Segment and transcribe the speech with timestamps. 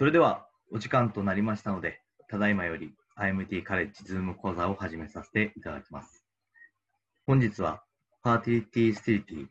[0.00, 6.24] それではお時間となりましたので、ただいまより IMT カレッジズーム講座を始めさせていただきます。
[7.26, 7.82] 本日は
[8.22, 9.46] パーティーティースティティ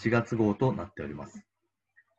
[0.00, 1.44] 7月号となっております。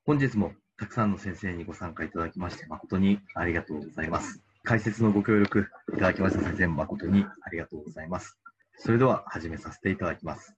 [0.06, 4.42] 本日もたくさんの先生にご参加いただきまして誠にありがとうございます。
[4.64, 8.38] 解説のご協力いただきました先生も誠にありがとうございます。
[8.78, 10.56] それでは始めさせていただきます。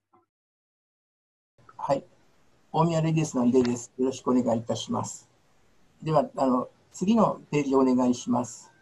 [1.76, 2.04] はい。
[2.70, 3.92] 大宮レディスの井出です。
[3.98, 5.28] よろしくお願いいたします。
[6.02, 8.72] では、あの次のページをお願いします。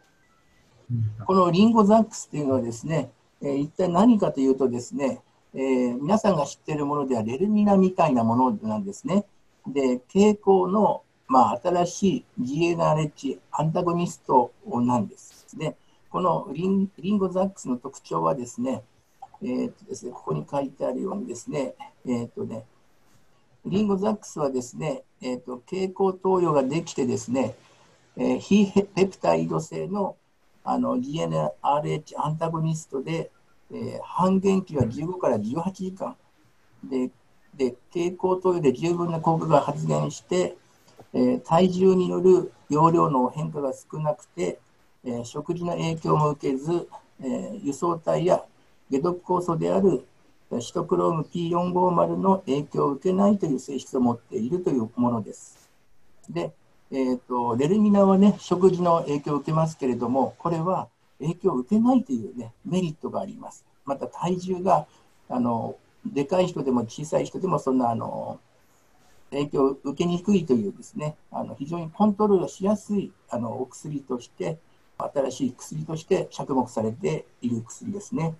[1.26, 3.10] このリンゴザックスというのはですね、
[3.42, 5.20] えー、一体何かというとですね、
[5.52, 9.24] えー、皆さんが知っているものではレルミナみたいなものなんですね。
[9.66, 15.58] で、蛍光の、まあ、新しい GNRH アンタゴニストなんです。
[15.58, 15.76] で、
[16.08, 18.84] このリンリンゴザックスの特徴はですね、
[19.42, 21.74] えーとですね、ここに書いてあるようにですね、
[22.06, 22.64] えーとね
[23.66, 27.54] リンゴザックスはですね、えーと、蛍光投与ができてですね、
[28.16, 30.16] えー、非ペプタイド性の
[30.66, 31.50] あの GNRH
[32.16, 33.30] アンタゴニストで、
[33.70, 36.16] えー、半減期は15から18時間
[36.82, 37.10] で
[37.56, 40.56] で蛍光投与で十分な効果が発現して、
[41.12, 44.58] えー、体重による容量の変化が少なくて、
[45.04, 46.88] えー、食事の影響も受けず、
[47.20, 48.42] えー、輸送体や
[48.90, 50.04] 解毒酵素である
[50.60, 55.68] シトクローム P450 の影響を受けないという性質を持っているというものです。
[56.30, 56.52] で、
[56.96, 63.64] えーと、レルミナはね、食事の影響を受けますけれども、これは影響を受けないというね、メリットがあります。
[63.84, 64.86] また体重が、
[65.28, 65.74] あの、
[66.06, 68.38] でかい人でも小さい人でもそんな、あの、
[69.30, 74.58] 影響を受けにくいというですね、あの非常にコントロールしやすいあのお薬として、
[74.96, 78.36] 新しい薬として着目されている薬ですね。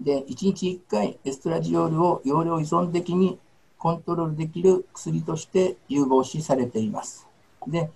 [0.00, 3.40] で、1日1回エストラジオールを容量依存的に
[3.80, 7.26] コントロールできる薬として有望視されています。
[7.66, 7.90] で、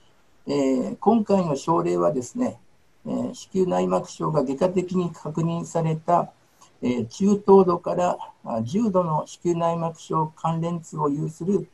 [0.46, 2.58] えー、今回の症例はですね、
[3.06, 6.32] えー、子宮内膜症が外科的に確認された、
[6.80, 8.16] えー、中等度から
[8.62, 11.68] 重度の子宮内膜症関連痛を有する、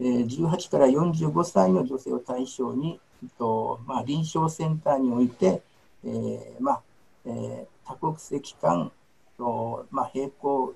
[0.00, 5.62] えー、18から45歳の女性を対象に、えっとまあ、臨床センターにおいて、
[6.04, 6.82] えーまあ
[7.24, 8.90] えー、多国籍間
[9.38, 10.74] と、まあ、並行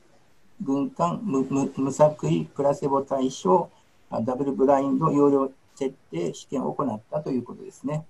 [0.62, 3.70] 軍艦無無無作為プラセボ対象
[4.10, 8.04] ダブルブラインド容量設定試験を行ったということですね。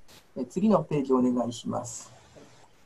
[0.49, 2.13] 次のページお願いします。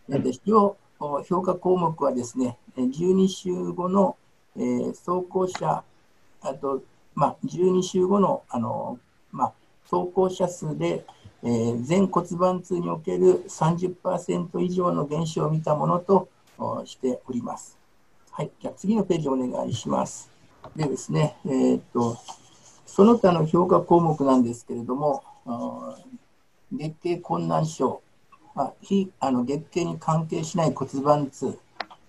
[0.08, 0.76] で評
[1.24, 4.16] 評価項目はですね、12週後の、
[4.56, 5.82] えー、走行者、
[6.42, 6.82] あと、
[7.14, 8.98] まあ、12週後のあの、
[9.32, 9.52] まあ、
[9.90, 11.04] 走行者数で、
[11.42, 16.28] えー、全骨盤痛における30%以上の減少を見たものと
[16.84, 17.81] しております。
[18.34, 20.30] はい、じゃあ次のページお願いします。
[20.74, 22.16] でですね、えー、っと、
[22.86, 25.22] その他の評価項目なんですけれども、
[26.72, 28.00] 月経困難症、
[28.56, 31.58] あ非あの月経に関係しない骨盤痛、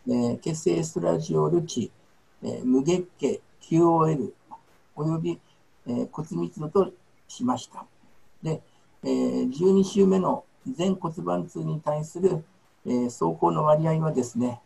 [0.08, 1.92] えー、血清エストラジオル値、
[2.42, 4.32] えー、無月経、QOL、
[4.96, 5.38] および、
[5.88, 6.94] えー、骨密度と
[7.28, 7.86] しました。
[8.42, 8.62] で、
[9.04, 12.46] えー、12週目の全骨盤痛に対する
[12.86, 14.60] えー、走行の割合はですね、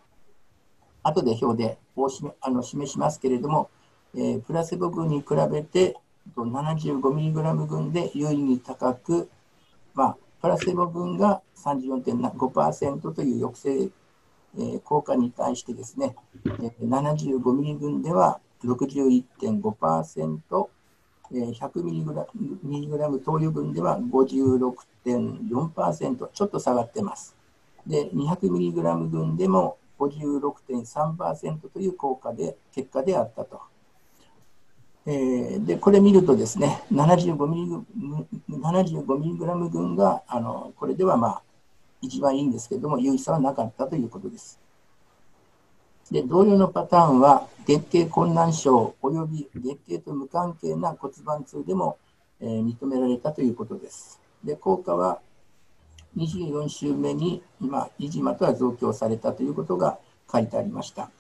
[1.08, 3.70] 後で表でおしあの示しますけれども、
[4.14, 5.96] えー、プラセボ群に比べて
[6.36, 9.30] 75mg 群で有意に高く、
[9.94, 20.68] まあ、プラセボ群が34.5%という抑制、えー、効果に対してですね、えー、75mg 群では61.5%、
[21.32, 27.34] えー、100mg 投与群では56.4%、ちょっと下がってます。
[27.86, 33.62] で、200mg 群でも56.3%という効果で、結果であったと。
[35.06, 37.84] えー、で、これ見るとですね、75mg,
[38.50, 41.42] 75群が、あの、これではまあ、
[42.02, 44.60] 一番いいんですけれども、有意差はなかったということです。
[46.12, 51.98] で、同様のパターンは、月経困難症及び月経と無関係な骨盤痛でも、
[52.40, 54.20] えー、認められたということです。
[54.44, 55.20] で、効果は
[56.18, 60.00] 24週目に今、イジマとは増強されたということが
[60.32, 61.12] 書いてありました。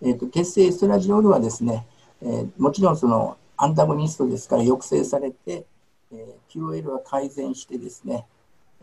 [0.00, 1.84] えーと、血清エストラジオールはですね、
[2.22, 5.66] えー、もちろんそのアンタゴニストですから抑制されて、
[6.12, 8.24] えー、QOL は改善してですね、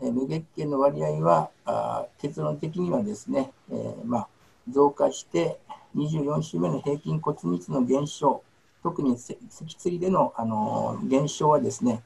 [0.02, 4.28] えー、無月経の割合はあ結論的にはですね、えーまあ、
[4.70, 5.58] 増加して
[5.96, 8.42] 24週目の平均骨密の減少、
[8.82, 9.38] 特に脊
[9.78, 12.02] 椎での、あのー、減少はですね、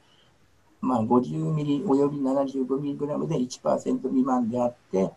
[0.81, 5.11] まあ、50ミリおよび75ミリグラムで1%未満であって、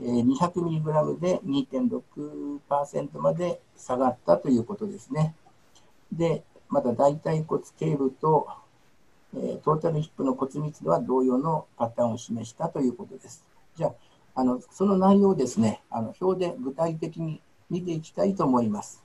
[0.00, 5.34] 200ミリグラムで2.6%まで下がったということですね。
[6.12, 8.48] で、また大腿骨頸部と、
[9.36, 13.44] えトータルヒップの骨密度は同様のパターンを示したということです。
[13.76, 19.04] じゃあ、あのその内容をですね、あの表で具体的に見ていきたいと思います。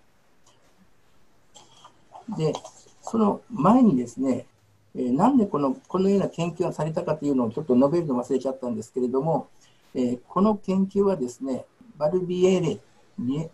[2.38, 2.54] で、
[3.02, 4.46] その前にですね、
[4.96, 9.50] えー、なんでこのこのような研究がされたかというのをちょっと述べるの忘れちゃったんですけれども、
[9.94, 11.66] えー、この研究はですね、
[11.98, 12.80] バルビエレ、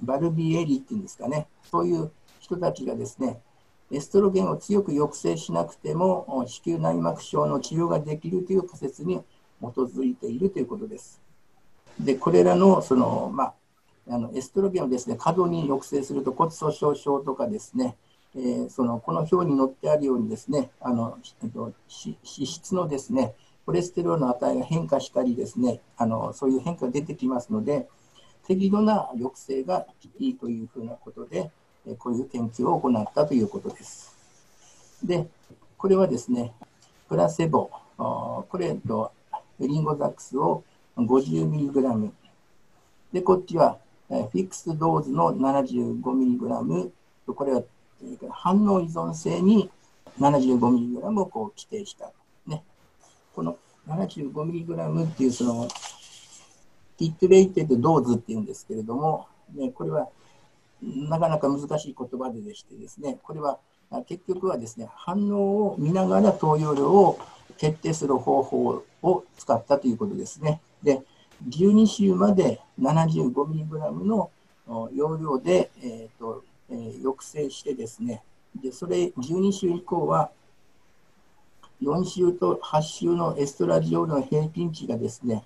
[0.01, 3.39] バルビエリっていうんですかね、そういう人たちがですね、
[3.91, 9.21] エストロゲンを強く抑制しなくても子宮内膜症の治療ができるという仮説に
[9.59, 11.21] 基づいているということです。
[11.99, 13.53] で、これらのその、まあ、
[14.09, 17.97] あのエストロゲンをですね過度に抑制すると骨粗しょう症とかですね、
[18.35, 23.33] えー、そのこの表に載ってあるようにですねあの、えっと、脂質のですね
[23.65, 27.87] コレステロールの値が変化したりですねあのそういう変化が出てきますので
[28.47, 29.85] 適度な抑制が
[30.17, 31.51] いいというふうなことで
[31.99, 34.15] こういう研究を行ったということです。
[35.03, 35.27] で
[35.77, 36.53] これはですね
[37.09, 39.11] プラセボこれと
[39.59, 40.63] リンゴザックスを
[40.97, 42.11] 50mg
[43.13, 46.91] でこっちはフィックスドーズの 75mg
[47.33, 47.63] これは
[48.31, 49.69] 反応依存性に
[50.19, 52.11] 75mg をこう規定した。
[52.47, 52.63] ね、
[53.33, 53.57] この
[53.87, 55.67] 75mg っていうその
[56.97, 60.09] ティットレイテッドドーズっていうんですけれども、ね、これは
[60.81, 63.59] なかなか難しい言葉ででしてですね、これは
[64.07, 67.19] 結局はですね、反応を見ながら投与量を
[67.57, 70.61] 決定する方法を使ったということですね。
[70.83, 71.01] で、
[71.49, 74.31] 12週まで 75mg の
[74.93, 78.23] 容量で、えーとえー、抑制してですね、
[78.61, 80.31] でそれ12週以降は
[81.81, 85.43] 4週と8週のエストラジオールの平均値がですね、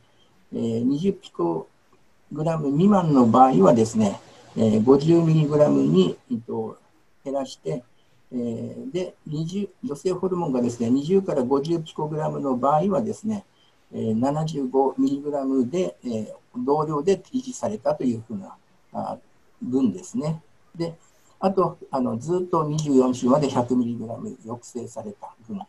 [0.53, 1.67] えー、20ピコ
[2.31, 4.19] グラム未満の場合はですね、
[4.57, 6.77] えー、50ミリグラムに、えー、と
[7.23, 7.83] 減らして、
[8.33, 13.45] えー、で20女性ホルモンがですね20から50ピコグラムの場合はですね、
[13.93, 16.27] えー、75mg で、えー、
[16.65, 18.57] 同量で維持されたというふうな
[18.93, 19.17] あ
[19.61, 20.41] 分ですね。
[20.75, 20.95] で、
[21.39, 25.59] あと、あのずっと24週まで 100mg 抑制された分。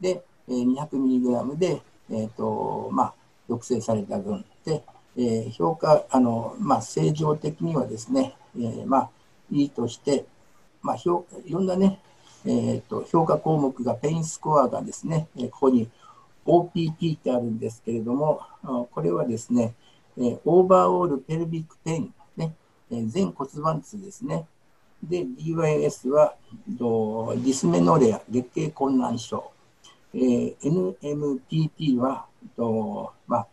[0.00, 3.14] で、えー、200mg で、えーとまあ、
[3.46, 4.44] 抑制された分。
[4.64, 4.82] で、
[5.16, 9.10] えー、評価、あのまあ、正常的にはですね、えー、まあ、
[9.50, 10.24] いいとして、
[10.82, 12.00] まあ、いろんなね、
[12.44, 15.88] えーと、評価項目がペインスコアがですね、ここに
[16.44, 18.40] OPT ってあるんですけれども、
[18.90, 19.74] これはですね、
[20.44, 22.54] overall pelvic pain、ね、
[22.90, 24.46] 全骨盤痛ですね。
[25.02, 26.36] で、DYS は
[26.68, 29.50] dysmenorrhea、月経困難症。
[30.14, 30.56] えー、
[31.00, 32.26] NMPP は、
[33.26, 33.46] まあ、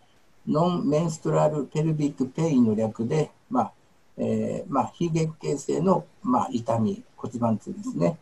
[0.47, 3.71] non-menstrual pelvic pain の略で、まあ
[4.17, 8.17] えーまあ、非月経性の、まあ、痛み、骨盤痛ですね。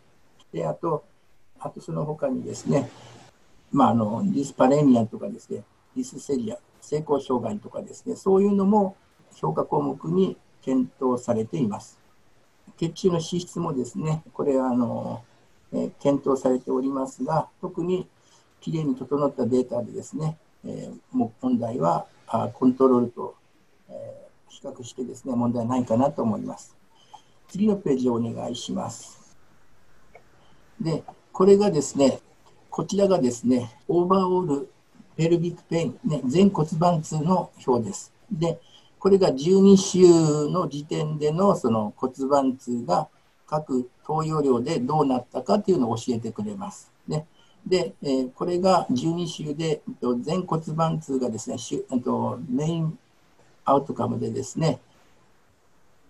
[0.53, 1.03] で、あと、
[1.59, 2.89] あとその他にですね、
[3.71, 5.63] まあ、あのディスパレニアとかですね、
[5.95, 8.95] ディスセリア、成功障害とかですね、そういうのも
[9.35, 11.99] 評価項目に検討されています。
[12.77, 15.23] 血中の脂質もですね、これはあの、
[15.73, 18.07] え、検討されておりますが、特に
[18.61, 23.35] きれいに整ったデータでですね、えー、問題はあコントロールと、
[23.89, 26.75] えー、比較してですね、問題ないかなと思います。
[27.47, 29.35] 次のページをお願いします。
[30.79, 32.19] で、これがですね、
[32.69, 34.69] こちらがですね、 overall
[35.15, 38.13] pelvic pain、ね、全骨盤痛の表です。
[38.31, 38.59] で、
[38.99, 39.99] これが12週
[40.49, 43.07] の時点でのその骨盤痛が
[43.45, 46.91] 各投与量でどうなったかというのを教えてくれます。
[47.07, 47.25] ね、
[47.65, 49.81] で、えー、これが12週で
[50.21, 51.57] 全骨盤痛がですね、
[52.03, 52.97] と main
[53.65, 54.79] outcome でですね、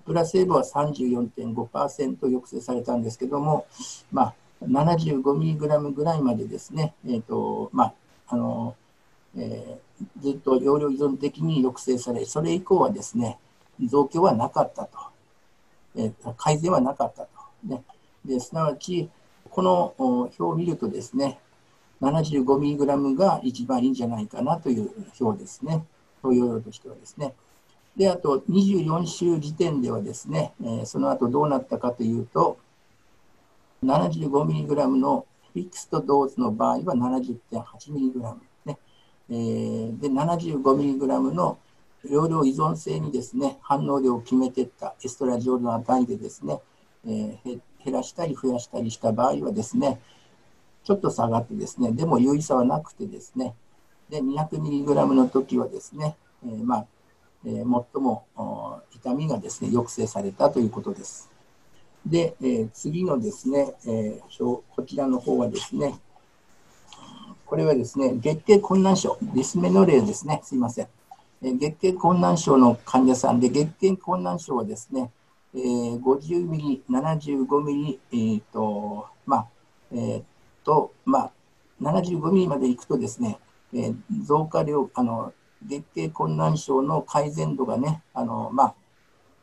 [0.06, 3.68] プラセーブは34.5%抑制されたんですけども、
[4.12, 7.94] まあ、75mg ぐらいまでですね、えーとまあ
[8.30, 8.76] あの
[9.38, 9.87] えー、
[10.20, 13.38] ずっと容量依存的に抑制され、それ以降はですね、
[13.86, 14.98] 増強はなかったと、
[15.96, 17.30] え、改善はなかったと。
[17.64, 17.84] ね、
[18.26, 19.10] ですなわち、
[19.50, 21.40] この表を見るとですね、
[22.02, 25.84] 75mg が一番いいんじゃないかなという表ですね、
[26.22, 27.34] 投与量としてはですね。
[27.96, 32.60] で、あと24週時点ではですね、えー、その後どうなったかというと、
[33.84, 38.36] 75mg のフィクストドーズの場合は 70.8mg、
[39.30, 41.58] えー、で 75mg の
[42.04, 46.60] 容量依存性にですね反応量を決めていったエストラジオールの値でですね、
[47.06, 50.00] えー、減らしたり増やしたりした場合はですね
[50.84, 53.54] ちょっと下がってですねでも有意差はなくてですね
[54.10, 56.16] で 200mg の時はですね、
[56.46, 56.86] えー、まあ
[57.46, 58.26] えー、最も
[58.94, 61.30] 痛みがですね抑制されたということです。
[62.06, 66.00] で、えー、次のですね、えー、こちらの方はですね、
[67.48, 70.88] これはですね、月経困難症、ディスメノレーですね、すいません。
[71.42, 75.12] 月経困難症の患者さんで、月経困難症はですね、
[75.56, 79.48] えー、50ミリ、75ミリ、えーとまあ
[79.94, 80.24] えー
[80.66, 81.32] とまあ、
[81.82, 83.40] 75ミリまでいくとですね、
[83.74, 85.34] えー、増加量あの、
[85.66, 88.76] 月経困難症の改善度がね、あのまあ、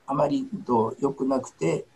[0.09, 1.87] あまりと良くなくて、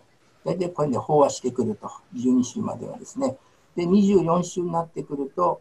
[0.43, 3.37] 大体これで飽和してくると、12週まではですね。
[3.77, 5.61] で、24週になってくると、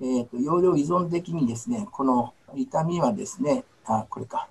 [0.00, 4.48] えーと、容量依存的にですね、この痛みはですね、あ、これか。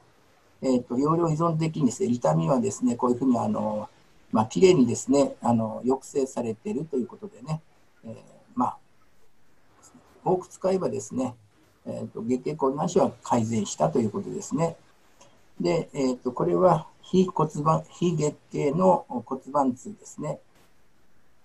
[0.61, 3.89] えーと、容量依存的にですね、痛みはですね、こういうふうにあの、
[4.31, 7.61] まあ、綺麗にですね、あの抑制されているということでね、
[8.05, 8.13] えー、
[8.53, 8.77] まあ、
[10.23, 11.35] 多く使えばですね、
[11.85, 14.75] えーと、月経困難症は改善したということですね。
[15.59, 20.39] で、えーと、これは非骨盤、非月経の骨盤痛ですね。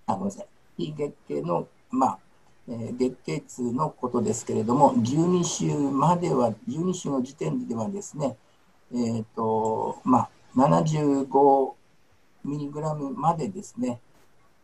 [0.05, 0.47] あ、ごめんなさい。
[0.77, 2.19] 非月経の、まあ、
[2.67, 8.37] 月経痛のことですけれども、12週までは、12週の時点ではですね、
[8.91, 11.73] えーとまあ、75
[12.43, 13.99] ミリグラムまでですね、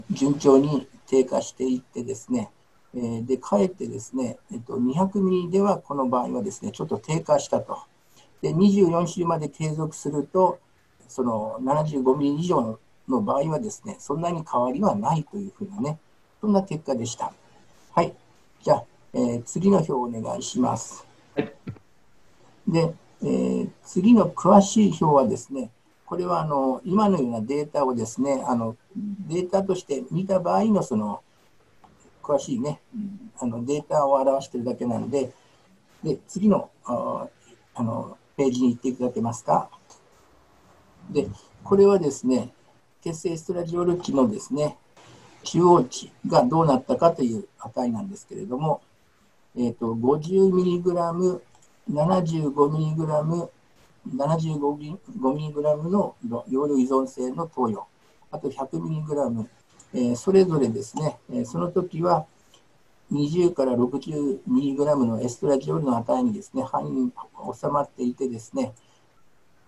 [0.09, 2.49] 順調に低下していってですね、
[2.95, 7.79] えー、で、かえってですね、えっと、200ミリではこの場合はですね、ちょっと低下したと。
[8.41, 10.59] で、24週まで継続すると、
[11.07, 15.99] その75ミリ以上の場合はですね、そんなに変わりはないというふうなね、
[16.39, 17.33] そんな結果でした。
[17.93, 18.13] はい。
[18.63, 18.83] じゃあ、
[19.13, 21.05] えー、次の表をお願いします。
[21.35, 21.53] はい、
[22.65, 25.69] で、えー、次の詳しい表はですね、
[26.05, 28.77] これはあの今のようなデータをですね、あの
[29.27, 31.21] データとして見た場合のその
[32.23, 32.79] 詳しいね、
[33.39, 35.33] あのデータを表しているだけなので、
[36.01, 37.27] で次のあ
[37.75, 39.69] あのページに行っていただけますか。
[41.09, 41.27] で、
[41.65, 42.53] これはですね、
[43.01, 44.77] 血清エストラジオール値のですね、
[45.43, 48.81] 中央値がどうなったかという値なんですけれども、
[49.55, 51.41] えーと、50mg、
[51.91, 53.49] 75mg、
[54.15, 56.15] 75mg の
[56.49, 57.85] 容量依存性の投与、
[58.31, 59.45] あと 100mg、
[59.93, 62.25] えー、それぞれですね、えー、その時は
[63.11, 67.11] 20から 60mg のエストラジオールの値にですね、範囲に
[67.53, 68.73] 収まっていてですね、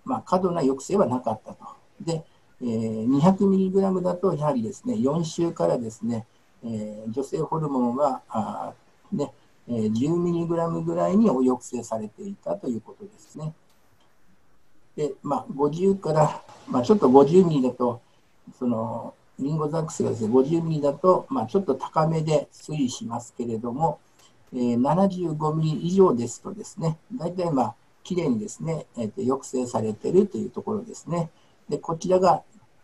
[0.06, 1.66] まあ、過度な抑制はなかったと。
[2.00, 2.24] で、
[2.64, 6.26] え、200mg だとやはりですね、4週からですね、
[6.64, 8.74] え、女性ホルモンはあ、
[9.12, 9.34] ね
[9.68, 13.54] えー、10mg ぐらいに抑制されていたということですね。
[14.96, 18.02] で、まあ、50から、まあ、ちょっと50ミリだと、
[18.58, 24.00] その、リンゴザックスがですね、50ミリだと、まあ、ちょっと高めで推移しますけれども、
[24.54, 31.30] えー、75ミリ以上ですとですね、大体まあ、きれいにですね、えー、抑制されているというところですね。
[31.70, 32.44] で、こちらが、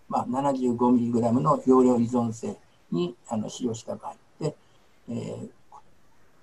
[0.10, 2.58] まあ、75mg の容量依存性
[2.92, 4.56] にあの使用した場合で、
[5.10, 5.50] えー、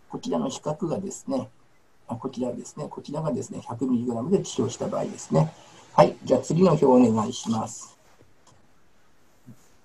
[0.08, 1.48] こちらの比較がですね、
[2.06, 5.52] こちらですね、こちらがですね、100mg で使用した場合ですね。
[5.92, 7.98] はい、じゃあ次の表をお願いします。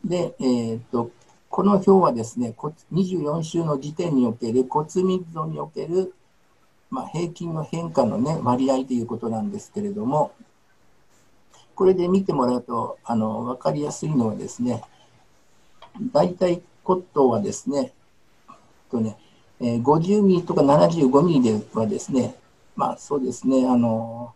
[0.06, 1.10] で、えー、っと、
[1.50, 2.56] この表はですね、
[2.94, 6.14] 24週の時点における骨密度における、
[6.90, 10.32] まあ、平均の変化の、ね、割合ということなんですけれども、
[11.82, 14.84] これで見てもらうとあの分かりやすいのはですね、
[16.14, 17.92] 大体骨頭はですね、
[18.92, 19.18] とね
[19.60, 22.36] えー、50ミリとか75ミリではですね、
[22.76, 24.32] まあそうですね、あの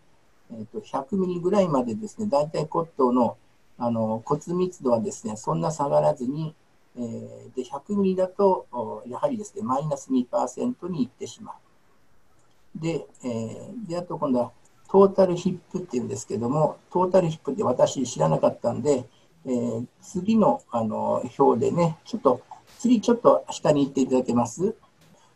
[0.52, 3.38] えー、と100ミリぐらいまでですね、大体骨頭の
[3.78, 6.56] あの骨密度はですね、そんな下がらずに、
[6.98, 12.82] えー、で100ミリだと、やはりですね、マイナス2%にいってしまう。
[12.82, 14.52] で、えー、であと今度は
[14.96, 19.04] トータルヒップっていうんですけども、トータルヒップって私知らなかったんで、
[19.46, 22.42] えー、次のあの表でね、ちょっと、
[22.80, 24.74] 次ちょっと下に行っていただけます？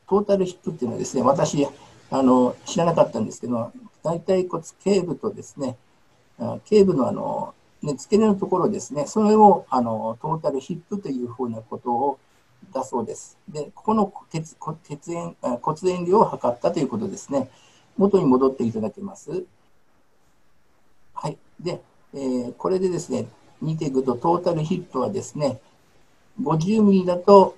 [0.07, 1.67] トータルヒップっていうのはですね、私、
[2.09, 5.75] あの知らなかったんですけど、大腿骨頸部とですね、
[6.63, 12.17] 頸部のあの、ね、付け根のところですね、それをあのトータルヒップというふうなことを
[12.73, 13.37] だそうです。
[13.49, 14.55] で、ここの血
[14.87, 17.49] 血塩骨塩量を測ったということですね。
[17.99, 19.43] 元に戻っていただけます。
[21.13, 21.37] はい。
[21.59, 21.81] で、
[22.13, 23.27] えー、これでですね、
[23.61, 25.59] 見ていくと、トータルヒップはですね、
[26.41, 27.57] 50ミリだと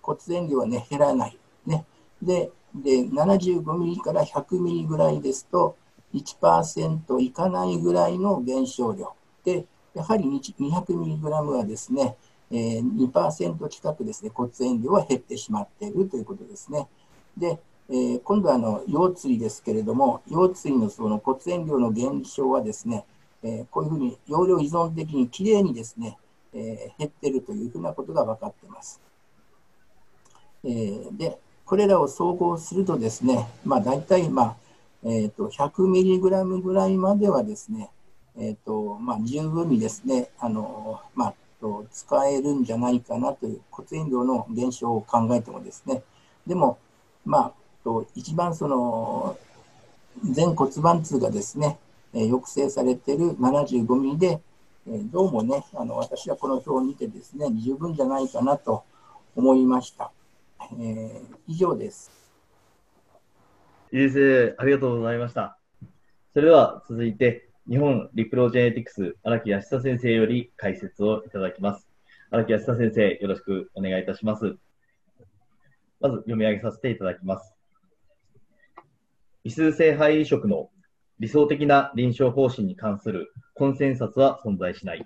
[0.00, 1.36] 骨伝量はね、減らない。
[1.66, 1.84] ね。
[2.22, 5.76] で、で75ミリから100ミリぐらいですと、
[6.14, 9.12] 1%いかないぐらいの減少量。
[9.44, 12.16] で、やはり200ミリグラムはですね、
[12.50, 16.88] えー、2%近くですね、骨伝量は減ってしまっているということですね。
[17.36, 23.04] で、えー、今度はあの腰椎ですけれども、腰椎のその骨塩量の減少はですね、
[23.42, 26.18] えー、こういうふうに容量依存的にきれいにですね、
[26.54, 29.00] えー、減っているというふうなことが分かっています。
[30.64, 34.56] えー、で、これらを総合するとですね、まあ、大体、まあ
[35.04, 37.90] えーと、100ミリグラムぐらいまではですね、
[38.38, 46.02] えーとまあ、十分にですね、あのまあ、と使えるんじゃないかなという骨伝導の減少を考えてもですね、
[46.46, 46.78] でも、
[47.24, 49.36] まあ、と一番その
[50.24, 51.78] 全骨盤痛がですね、
[52.14, 54.40] えー、抑制されている75ミリで、
[54.86, 58.84] えー、どうもね、あの私はこの表を見てですね、十分じゃないかなと
[59.34, 60.10] 思いました。
[60.74, 62.10] えー、以上です。
[63.92, 65.58] いいですありがとうございました。
[66.32, 71.88] それでは続いて、日本リプロジェネティクス荒木康久先生より解説をいただきます。
[72.30, 74.56] 荒木康久先生、よろしくお願いいたします。
[76.00, 77.51] まず読み上げさせていただきます。
[79.44, 80.70] 異数性肺移植の
[81.18, 85.04] 理想的な臨床方針に関するコンセンサスは存在しない。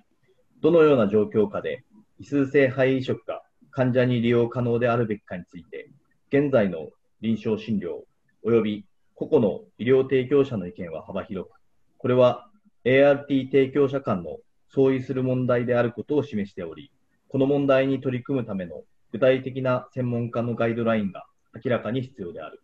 [0.60, 1.84] どのような状況下で
[2.18, 5.88] 異数性肺移植が患者に利用可能であるべきかについて、
[6.28, 6.88] 現在の
[7.22, 8.04] 臨床診療
[8.44, 11.52] 及び個々の医療提供者の意見は幅広く、
[11.96, 12.50] これは
[12.84, 14.36] ART 提供者間の
[14.68, 16.92] 相違する問題であることを示しており、
[17.28, 21.24] この問題に取り組むための具体的な専門家のガイドラインが
[21.64, 22.60] 明らかに必要である。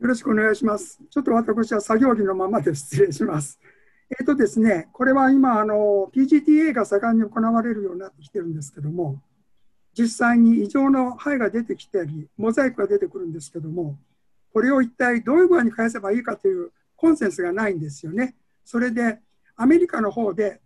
[0.00, 1.00] よろしくお願いします。
[1.08, 3.58] ちょっと私は作業着のままで失礼します。
[4.10, 9.22] えっ、ー、とですね、これは今あの、PGTA が盛んに行われるようになってきてるんですけども、
[9.96, 13.96] 実際に異常の肺が出てきたり、モザイクが出てくるんですけども、
[14.52, 18.34] これを一体どういう具合に返せばいいかというコンセンスがないんですよね。
[18.64, 19.20] それで、
[19.56, 20.60] アメリカの方で、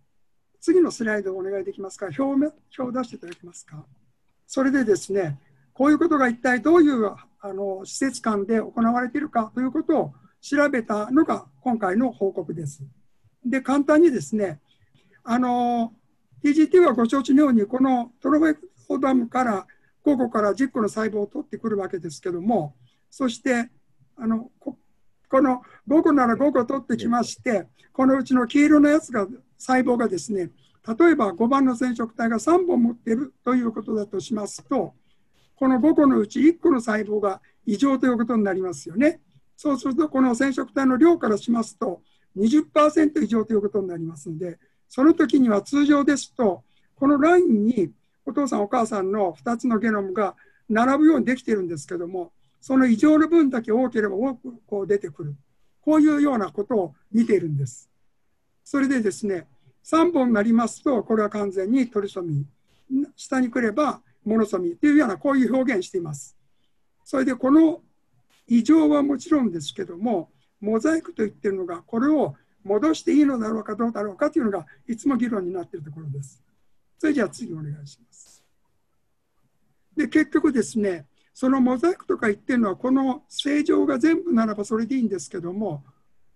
[0.59, 3.85] 次のスライドをお願いできますか、表表を出していただけますか？
[4.47, 5.39] それでですね、
[5.79, 7.05] こういうことが一体どういう
[7.39, 12.83] あの施設間で行われているかということを調べたのが今回の報告です。
[13.45, 14.59] で、簡単にですね、
[15.23, 15.93] あの、
[16.43, 18.57] TGT はご承知のように、このトロフェ
[18.89, 19.65] オダムから
[20.05, 22.75] 5個から10個の細胞を取ってくるわけですけども、
[23.09, 23.69] そして
[24.17, 24.77] あのこ
[25.29, 29.25] この5個なら5個取ってきまして、このうちの黄色のやつが
[29.57, 30.49] 細胞がですね、
[30.85, 34.93] 例えば5番の染色体が3本持っているということだとしますと、
[35.59, 39.19] この5個のうち1個の細胞が異常ということになりますよね。
[39.57, 42.01] そうすると、この染色体の量からしますと、
[42.37, 46.63] 20%以上ということになりますので、その時には通常ですと、
[46.95, 47.91] このラインに
[48.25, 50.35] お父さんお母さんの2つのゲノムが
[50.69, 55.35] 並ぶようにできているんですけどもその異常の分だけ多ければ多くこう出てくる。
[55.81, 57.89] こういうようなことを見ているんです。
[58.63, 59.47] それでですね
[59.85, 63.07] 3本になりますとこれは完全にトリソミー。
[63.15, 66.37] 下に来ればモノソミというようなこういう表現しています
[67.03, 67.81] それでこの
[68.47, 70.29] 異常はもちろんですけども
[70.59, 76.43] モザイクと言ってるのがこれを戻していいのだろうかどうだろうかというのがいつも議論になっているところです
[76.99, 78.43] それじゃあ次お願いします。
[79.95, 85.83] で、結局ですね、そのモザイクとか言ってるのは、この正常が全部ならばそれでいいんですけども、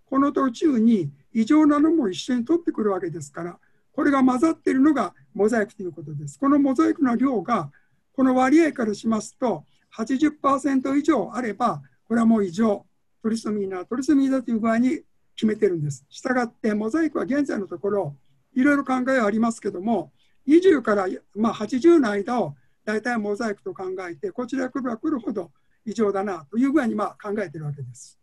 [0.05, 3.59] この途中に異常なのも一緒に取ってくるわけですから、
[3.93, 6.37] これが混ざっているのがモザイクということです。
[6.39, 7.71] このモザイクの量が、
[8.15, 9.63] この割合からしますと、
[9.95, 12.85] 80%以上あれば、これはもう異常、
[13.21, 15.01] トリソミーなトリソミーだという具合に
[15.35, 16.05] 決めてるんです。
[16.09, 18.15] したがって、モザイクは現在のところ、
[18.53, 20.11] いろいろ考えはありますけども、
[20.47, 25.51] 20から、まあ、80の間を大体モザイクと考えて、こちら来れば来るほど
[25.85, 28.19] 異常だなという具合にまあ考えてるわけです。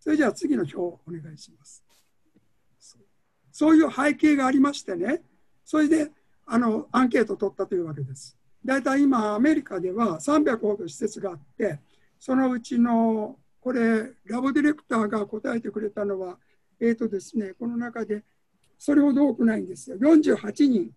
[0.00, 1.87] それじゃあ次の表をお願いします。
[3.58, 5.20] そういう背景がありましてね、
[5.64, 6.12] それで
[6.46, 8.36] あのアンケートを取ったというわけです。
[8.64, 11.80] 大体今、アメリカでは300ほど施設があって、
[12.20, 16.38] そのうちのこれ、ラボディレクターが答えてくれたのは、
[16.78, 18.22] えっ、ー、とですね、この中で
[18.78, 19.96] それほど多くないんですよ。
[19.96, 20.92] 48人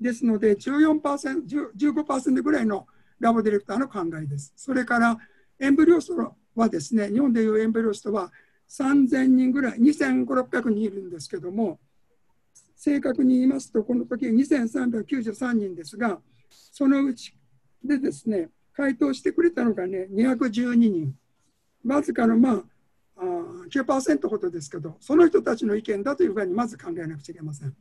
[0.00, 2.86] ですので14%、15%ぐらいの
[3.20, 4.54] ラボディレクターの考えです。
[4.56, 5.18] それから
[5.60, 8.32] エンブリオストはですね、日本でいうエンブリオストは
[8.70, 11.78] 3000人ぐらい、2500人いるんですけども、
[12.76, 17.34] 正確に言いますと、この時2393人ですが、そのうち
[17.82, 21.14] でですね、回答してくれたのがね、212人。
[21.84, 22.64] わずかのまあ、
[23.16, 23.22] あ
[23.70, 27.74] 9%ほどですけど、その人たちの意見だというふうにまず考えなくちゃいけません。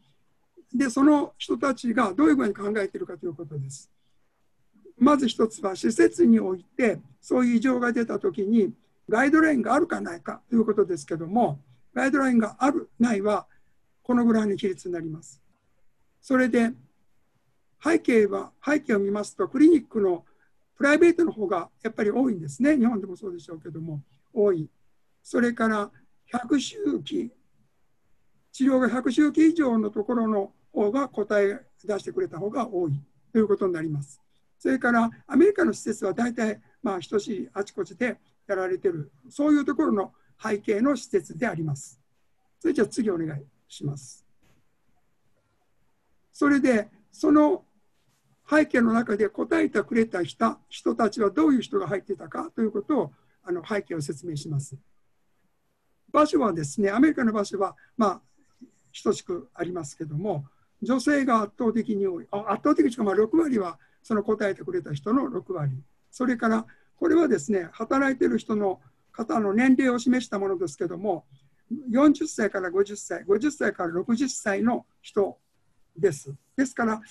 [0.73, 3.91] で、その人たちがどういうふうに考えているかということです。
[4.97, 8.73] まず一つは、施設において、そういう異常が出たときに、
[9.09, 11.59] ガイドラインがあるかないかということですけども、
[11.93, 13.47] ガイドラインがある、ないは、
[14.05, 15.41] このぐらいの比率になります。
[16.21, 16.71] それで、
[17.83, 20.25] 背景は、背景を見ますと、クリニックの
[20.75, 22.77] プライベートの方がやっぱり多いんですね。
[22.77, 24.01] 日本でもそうでしょうけども、
[24.33, 24.69] 多い。
[25.23, 25.91] それから、
[26.31, 27.31] 100周期、
[28.51, 32.93] 治療が100周期以上のところの方が答え出してくれた方が多い
[33.31, 34.21] ということになります。
[34.59, 41.99] それからアメリカの施設は大体まあ、等しいあちこちでやられてる、そういうところの背景の施設であります。
[42.59, 44.25] それじゃあ次お願いします。
[46.31, 47.63] それで、その
[48.49, 53.11] 背景の中で答えてくれた人人たちはどういう人が入っていたかということを
[53.43, 54.75] あの背景を説明します。
[56.11, 58.21] 場所はですね、アメリカの場所は、まあ、
[59.03, 60.45] 等しくありますけども、
[60.81, 68.79] 女性が圧倒的に多い、圧倒的にしかまあ6割はその答えてくれた人の6割、それからこれはですね、働いてる人の
[69.11, 71.25] 方の年齢を示したものですけども、
[71.71, 75.37] 40歳から50歳、50歳から60歳の人
[75.97, 76.33] です。
[76.55, 77.01] ですから、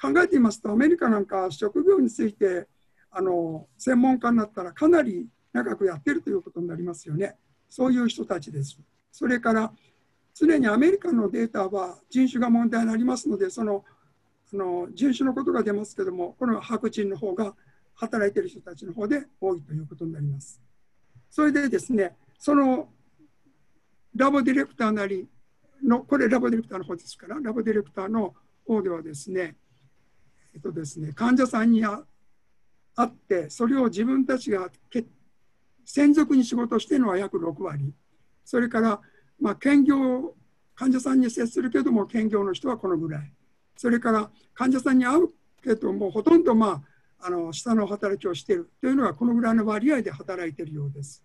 [0.00, 2.66] 考えてみますと、アメリカなんか職業について
[3.10, 7.36] あの専門家になったらかなり長くやってるということになりますよね。
[7.68, 8.78] そういう人たちです。
[9.12, 9.72] それから
[10.34, 13.84] 常にアメリカのデータは人種が問題になりますので、その
[14.46, 17.54] その人種のことが出ますけども、この白人の方が
[17.94, 20.60] 働いている人たちの方で多いということになります。
[21.30, 22.88] それでですね、その
[24.16, 25.28] ラボディレクターなり
[25.82, 28.34] の、これラボディレクターの方ですから、ラボディレクターの
[28.66, 29.56] 方ではですね、
[30.54, 32.04] えっとですね、患者さんにあ
[32.94, 34.70] 会って、それを自分たちが
[35.84, 37.92] 専属に仕事してるのは約6割。
[38.44, 39.00] それから、
[39.40, 40.34] まあ、兼業、
[40.74, 43.32] 患者さんに接するけども、兼業の人はこのぐらい。
[43.76, 45.28] それから患者さんに会う
[45.62, 46.82] けども、ほとんど、ま
[47.18, 51.24] あ、あの下の働きをしているというのは、このぐらいの割合で働いているようです。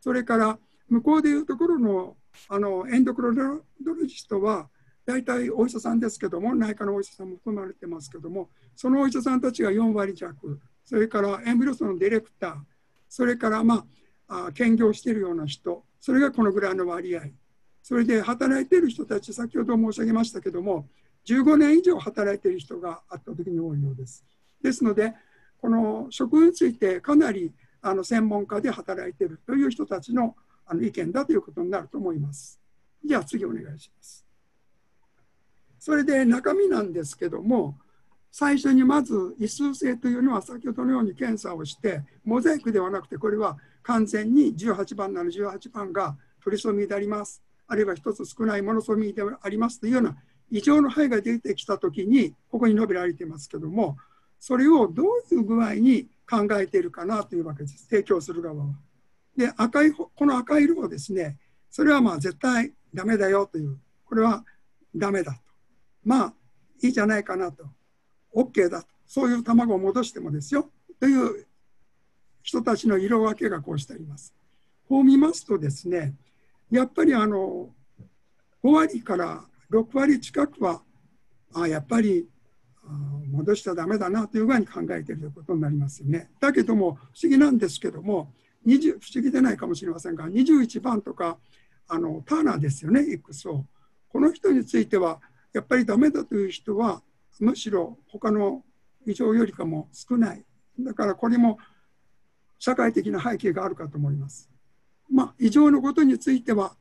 [0.00, 2.16] それから、向こうでいうところの
[2.48, 4.68] あのエンドクロドロジストは、
[5.06, 12.56] 大体お医者さんですけども、内科のお医者さんも含まれてますけども、そのお医者さんたちが4割弱、それからエンブロスのディレクター、
[13.08, 13.86] それから、ま
[14.28, 17.22] あ、兼業しているような人、それがこのぐらいの割合。
[17.82, 20.88] それで働いている人たち、先ほど申し上げましたけども、
[21.24, 24.24] 15年以上働いている人が圧倒的に多いようです。
[24.60, 25.14] ですので、
[25.58, 30.34] この職についてかなりあの専門家で働いているという人たちの
[30.66, 32.60] あの意見だということになると思います。
[33.04, 34.26] じゃあ次お願いします。
[35.78, 37.78] それで中身なんですけども、
[38.32, 50.16] 最初にまず異数性というのは先ほどのように検査をして、モザイクではなくて、これは完全に18番なら18番がトリソミーであります、あるいは1つ少ないモノソミーでありますというような
[50.50, 53.96] 異常の範囲が出てきたときに、ここに述べられていますけども、
[54.38, 58.74] それをどういう具合に考えているかなというわけです、提供する側は。
[59.36, 61.38] で、赤い、この赤い色はですね、
[61.70, 64.44] それはまあ絶対ダメだよという、これは
[64.94, 65.40] ダメだと。
[66.04, 66.34] まあ、
[66.82, 67.66] いいじゃないかなと。
[68.34, 68.88] OK だと。
[69.06, 70.70] そういう卵を戻してもですよ。
[70.98, 71.46] という
[72.42, 74.34] 人たちの色分けがこうしてあります。
[74.88, 76.14] こう見ますとですね、
[76.70, 77.70] やっぱりあの、
[78.64, 80.82] 5割から6割近くは、
[81.54, 82.28] あやっぱり
[83.30, 86.30] 戻しちゃだめだなという具合に考えているということになりますよね。
[86.40, 88.32] だけども、不思議なんですけども、
[88.66, 91.38] 20不思議でないかもしれませんが、21番とか、
[91.88, 93.64] あのターナーですよね、XO。
[94.08, 95.20] この人については、
[95.52, 97.02] やっぱりダメだという人は、
[97.38, 98.64] むしろ他の
[99.06, 100.44] 異常よりかも少ない。
[100.80, 101.58] だからこれも
[102.58, 104.50] 社会的な背景があるかと思います。
[105.08, 106.76] まあ、異常のことについては、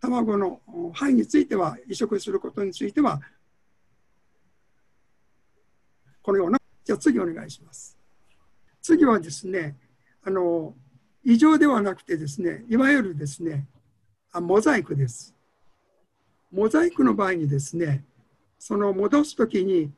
[0.00, 0.60] 卵の
[0.92, 3.20] 肺については、移植することについては、
[6.22, 7.96] このような、じゃあ次お願いします。
[8.80, 9.76] 次はですね、
[10.24, 10.74] あの、
[11.24, 13.66] 異常ではなくてですね、いわゆるですね、
[14.32, 15.34] あモザイクです。
[16.50, 18.04] モザイクの場合にですね、
[18.58, 19.90] その戻すときに、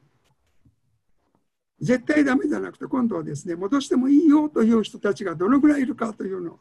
[1.81, 6.59] 絶対ダメじゃなくて、今度はですね、戻してもいいよという人たちがどのぐらいいるかというの。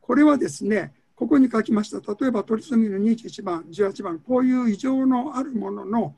[0.00, 1.98] これはですね、ここに書きました。
[2.14, 6.16] 例えば、トリソミの21番、18番、こういう異常のあるものの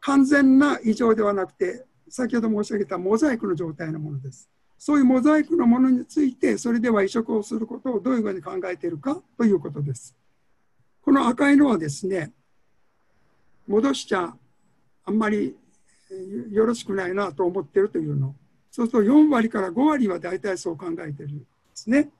[0.00, 4.48] 完全な異常ではなくて、先ほど申し上げたモザイクの状態のものです。
[4.84, 10.14] そういうモザイクのものについて、それでは移植をすることをどういうふうに考えているかということです。
[11.00, 12.32] この赤いのはですね、
[13.66, 14.36] 戻しちゃ
[15.06, 15.56] あんまり
[16.50, 18.34] よろしくないなと思ってるというの。
[18.70, 22.10] そうすると4割から5割は大体そう考えてるんですね。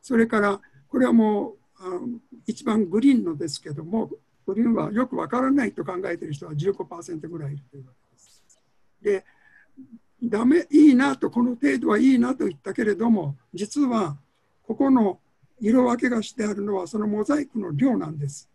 [0.00, 0.58] それから
[0.88, 2.00] これはもうあ
[2.46, 4.10] 一番グリーンのですけども、
[4.46, 8.42] グリーンはよくわからないと考えてる人は15%ぐらいいるというわけです。
[9.02, 9.24] で、
[10.28, 14.16] ダメ、いいなと、この程度はいいなと言ったけれども、実は
[14.66, 15.20] ここの
[15.60, 18.48] 色分けがしてあるのはそのモザイクの量なんです。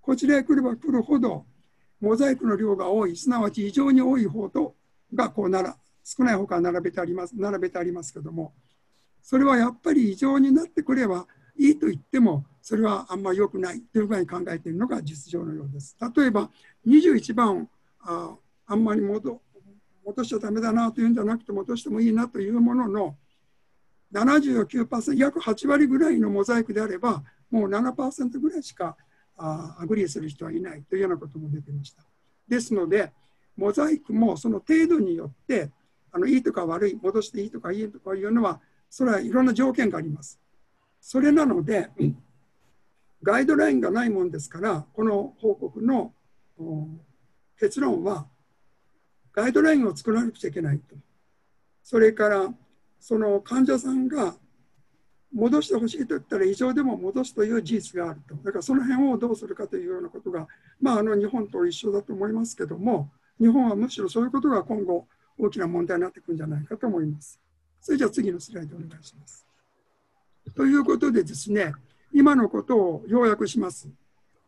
[0.00, 1.44] こちらへ来れば来るほど、
[2.00, 4.74] モザイクの量が多い、すなわち異常に多い方と
[5.14, 8.52] がこうなら、少ない方から並べてあります、並べてありますけども、
[9.22, 15.96] それはやっぱり異常になってくれば、いいと言っても、それはあんまり良くないというふうに考えているのが実情のようです。
[16.16, 16.50] 例えば、
[16.86, 17.68] 21番
[18.00, 18.34] あ
[18.66, 19.40] あんまり戻
[20.10, 23.16] 戻しちゃだめだなというんじゃなくて、戻してもいいなというものの、
[24.12, 28.96] 79%約8割ぐらいのモザイクであればもう7%ぐらいしか
[29.36, 32.02] あ agree する人はいないというようなことも出てました。
[32.48, 33.12] ですので
[33.56, 35.70] モザイクもその程度によって
[36.12, 40.40] あのいいとか悪い戻していいとかいいとかいうのはそれはいろんな条件があります。
[41.00, 41.90] それなので
[43.22, 46.12] ガイドラインがないもんですからこの報告の
[47.58, 48.26] 結論は
[49.32, 50.96] ガイドラインを作らなくちゃいけないと。
[51.82, 52.52] それから
[52.98, 54.34] その患者さんが
[55.32, 58.34] 戻してほしいと言ったら異常でも戻すという事実があると。
[58.36, 60.48] だからその辺をどうするかというようなことが、
[60.80, 65.06] まあ、あの日本と一緒だと思いますけども、日本はむしろそういうことが今後
[65.38, 67.40] 大きな問題になってくるんじゃないかと思います。
[67.80, 69.46] それじゃあ次のスライドお願いします。
[70.54, 71.72] ということでですね、
[72.12, 73.88] 今のことを要約します。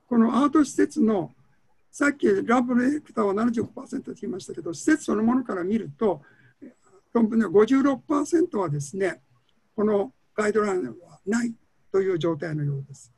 [0.09, 1.31] このアート施設の
[1.93, 6.23] さっきラブレクターは75%と言いましたけど、施設そのものから見ると、
[7.13, 9.21] 論文の56%はですね、
[9.77, 11.55] このガイドラインはない
[11.93, 13.13] という状態のようです。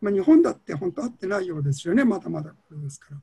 [0.00, 3.16] まあ、日本だって本当合ってないようですよね、まだまだこれですから。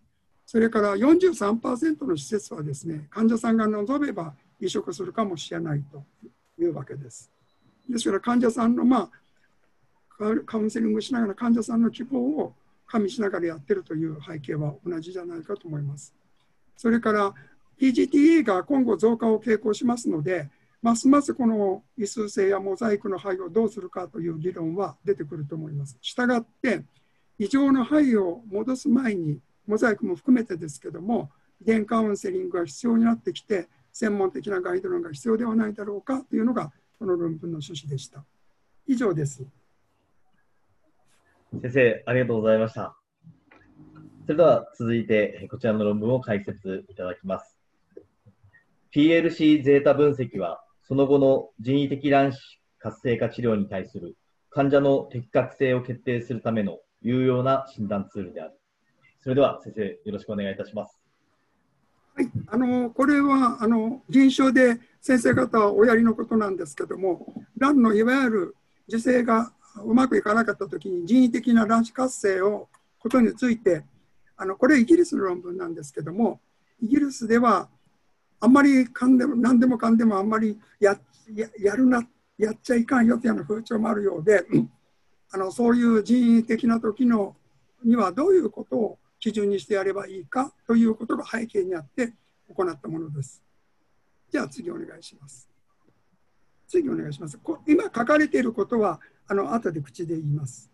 [0.45, 6.03] それから43%の施設はですね、患者さんが望めば移植するかもしれないと
[6.59, 7.31] いうわけです。
[7.89, 9.11] ですから患者さんの、まあ、
[10.45, 12.53] カウンセリングしながら患者さんの希望を
[12.91, 16.13] 加味しながらやってるという背景は同じじゃないかと思います。
[16.75, 17.33] それから
[17.79, 20.49] PGTA が今後増加を傾向しますので、
[20.81, 25.97] ますますこの異数性やモザイクの肺をどうするかという議論は出てくると思います。
[26.01, 26.83] したがって、
[27.39, 38.23] 異常の肺を戻す前に、モザイクも含めてですけども、遺伝カウンセリングが必要になってきて、専門的なガイドラインが必要ではないだろうかというのが、この論文の趣旨でした。
[38.87, 39.45] 以上です。
[41.59, 42.95] 先生、ありがとうございました。
[44.25, 47.57] それでは続いて、こちらの論文を解説いただきます。
[48.95, 52.39] PLC ゼータ分析は、その後の人為的卵子
[52.79, 54.15] 活性化治療に対する
[54.49, 58.53] 患者の適格性を決定するための有用な診断ツールである。
[59.19, 61.01] それでは先生、よろしくお願いいたします。
[62.15, 68.55] はい、あのこれはあの臨床で先生方はおやりのことなんですけども、卵のいわゆる
[68.87, 73.83] 受精がうまくいかなかったときに人為的な卵子活性をことについて、
[74.37, 76.39] あのこれイギリスの論文なんですけども、
[76.81, 77.69] イギリスでは
[78.39, 80.97] あんまりかんでも何でもかんでもあんまりや
[81.33, 82.03] ややるな
[82.37, 84.45] やっちゃいかんよというような風潮もあるようで
[85.31, 87.35] あのそういう人為的な時の
[87.83, 92.13] にはどういうことを基準にしてやればいいかということが背景にあって
[92.49, 93.43] 行ったものです。
[94.31, 95.47] じゃあ次お願いします。
[96.67, 97.39] 次お願いします。
[97.67, 100.69] 今書かれていることはあの後で口で言います。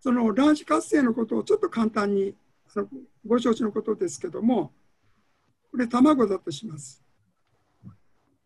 [0.00, 2.34] その卵子活性のことをちょっと簡単に
[2.74, 2.88] あの
[3.26, 4.72] ご承知のことですけども
[5.70, 7.02] これ卵だとします。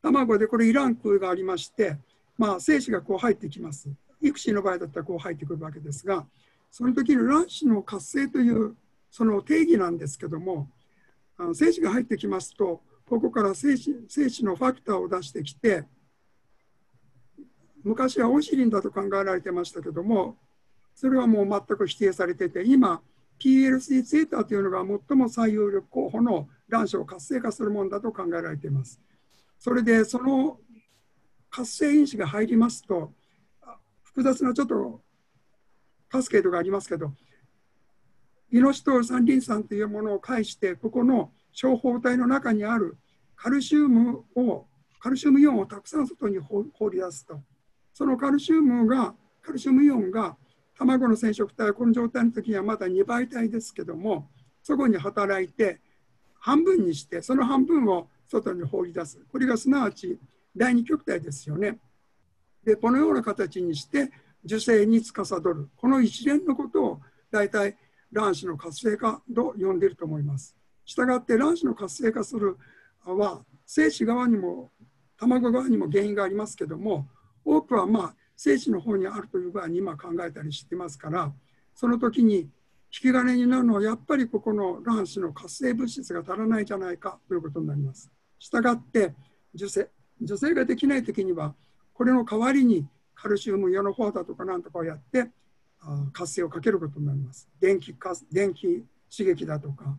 [0.03, 1.99] 卵でこれイラン空がありまして、
[2.39, 3.91] まあ、精子がこう入ってきます。
[4.23, 6.25] 育児の場合だったらこう入ってくるわけですが、
[6.71, 8.77] その時の卵子の活性という
[9.11, 10.71] その定義なんですけども、
[11.37, 15.85] あの精子が入ってきますと、ここから精子精子のファクターを出してきて、
[17.87, 20.37] 昔はオシリンだと考えられてましたけども、
[20.97, 23.01] それはもう全く否定されてて、今、
[23.39, 29.01] PLC ゼータというのが最も最有力候補の卵子を活性化するものだと考えられています。
[29.61, 30.59] それでその
[31.49, 33.13] 活性因子が入りますと
[34.03, 35.01] 複雑なちょっと
[36.09, 37.13] カスケードがありますけど
[38.53, 42.97] イノシトール酸リン酸というものを介してここの小胞体の中にある
[43.37, 44.67] カルシウムを
[44.99, 47.41] カルシウムイオンをたくさん外に放り出すと
[47.97, 50.37] そのカルシウムがカルシウムイオンが
[50.77, 54.29] 卵の染色体はこの状態の時にはまだ2倍体ですけども
[54.63, 55.81] そこに働いて
[56.39, 59.19] 半分にしてその半分を外に放り出す。
[59.33, 60.19] これがすなわち
[60.55, 61.79] 第二極体ですよね。
[62.63, 64.11] でこのような形にして
[64.45, 65.71] 受精に司る。
[65.75, 67.79] この一連のことを大体
[68.13, 70.55] 卵子の活性化と呼んでいると思います。
[70.85, 72.59] したがって卵子の活性化する
[73.07, 74.71] は精子側にも
[75.17, 77.09] 卵側にも原因がありますけども
[77.47, 81.33] 多くはまあ精子の方にあるという場合に今考えたりしてますから
[81.75, 82.51] その時に引
[82.91, 88.11] き金になるのはやっぱりここの卵子の活性物質が足らないじゃないかということになります。
[88.39, 89.15] したがって
[89.55, 89.89] 受精
[90.21, 91.55] 受精ができない時には
[91.93, 95.31] これの代わりにカルシウムイオノフォーダとかなんとかをやって
[96.13, 97.49] 活性をかけることになります。
[97.61, 97.95] 電気
[98.31, 99.97] 電気刺激だとか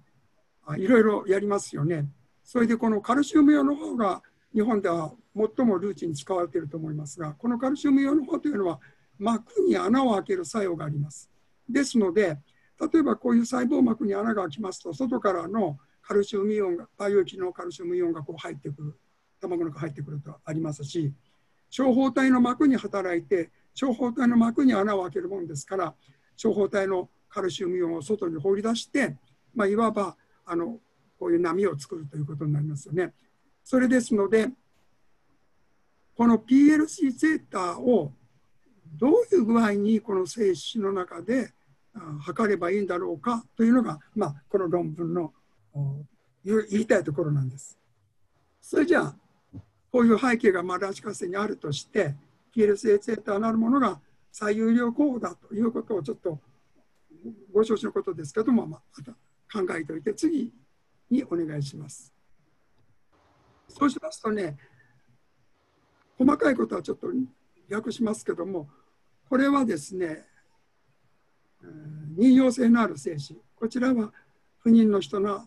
[0.77, 2.07] いろいろやりますよね。
[2.43, 4.23] それでこのカルシウムイオノフォーが
[4.57, 8.79] 日本では最もルーチンに使われていると思いますがこのカルシウムイオノフォーというのは
[9.19, 11.29] 膜に穴を開ける作用があります。
[11.69, 12.39] ですので
[12.91, 18.99] 例えばこういう細胞膜に穴が開きますと外からのカルシウムイオンが培養液のカルシウムイオンがこう入ってくる
[19.39, 21.13] 卵の中入ってくるとありますし
[21.69, 25.93] 長方体の膜に働いて長方体の膜に穴を開けるものですから
[26.35, 29.17] 長方体のカルシウムイオンを外に放り出して、
[29.53, 30.15] まあ、いわば
[30.47, 30.79] あの
[31.19, 33.13] こういう波を作るということになりますよね。
[33.69, 34.47] それですので
[36.15, 38.13] この PLC ゼータを
[38.97, 41.51] どういう具合にこの精子の中で
[42.21, 45.33] 測ればいいんだろうかというのが、まあ、この論文の
[46.45, 47.77] 言いたいところなんです。
[48.61, 49.15] それじゃあ
[49.91, 52.15] こういう背景がマラチカセにあるとして
[52.55, 53.99] PLC ゼータなるものが
[54.31, 56.39] 最有料候補だということをちょっと
[57.53, 59.11] ご承知のことですけども、また
[59.59, 60.53] 考えておいて次
[61.11, 62.16] にお願いします。
[63.77, 64.57] そうしますとね
[66.17, 67.07] 細かいことはちょっと
[67.69, 68.67] 略しますけども
[69.29, 70.23] これはですね
[72.15, 74.11] 任用性のある精子こちらは
[74.59, 75.45] 不妊の人の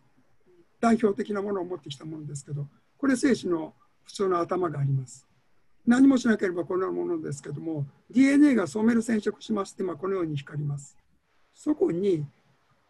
[0.81, 2.67] 代表的なものを持ってきたものですけど
[2.99, 5.27] これ精子の普通の頭があります。
[5.87, 10.97] 何もしなければこのようなものですけども DNA が染める染色しまして、ま、このように光ります。
[11.55, 12.27] そこに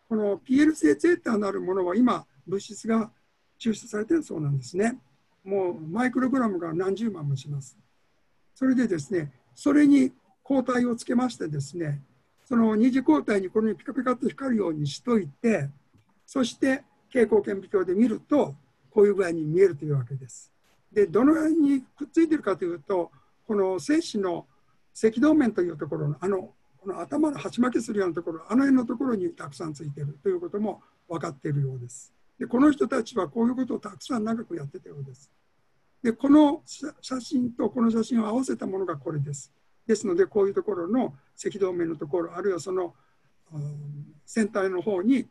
[0.09, 3.11] この PL 性ゼータなるものは今物質が
[3.61, 4.99] 抽出されているそうなんですね。
[5.45, 7.79] もうマイクログラムが何十万もします
[8.55, 12.03] それでですねそれに抗体をつけましてですね
[12.45, 15.69] その二次抗体にこのようにピカピカと光るようにしといて
[16.27, 18.55] そして蛍光顕微鏡で見ると
[18.91, 20.51] こういう具合に見えるというわけです。
[20.93, 23.11] でどの辺にくっついてるかというと
[23.47, 24.47] この精子の
[24.97, 32.13] 赤道面というところのあのこの頭の鉢巻きするようなところあの辺のところにたくさんついてるということも分かっているようです。
[32.41, 35.31] でこの人たちはこういうことをたくさん長くやってたようです。
[36.03, 39.53] でこの写真とこの写真を合わせたものがこれです。
[39.87, 42.95] ですのでこういうところの赤道面のところあるいはその、
[43.53, 45.27] うん、船体の方に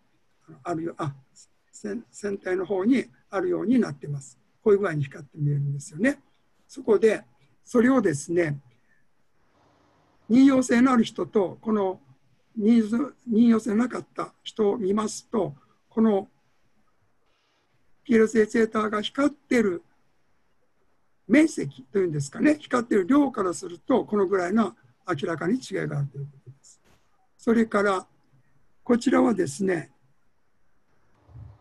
[0.63, 1.15] あるよあ
[1.71, 4.37] 船体の方にあるようになってます。
[4.63, 6.19] こういう具合に光って見えるんですよね。
[6.67, 7.23] そこで
[7.65, 8.59] それをですね
[10.29, 11.99] 任用性のある人とこの
[12.55, 15.55] 任用性なかった人を見ますと
[15.89, 16.27] この
[18.09, 19.83] ピエロ性セーターが光ってる
[21.27, 24.73] 面積というんですかね光ってる量からするとこのぐらいの
[25.07, 26.81] 明らかに違いがあるということです。
[27.37, 28.07] それから
[28.83, 29.91] こちらはですね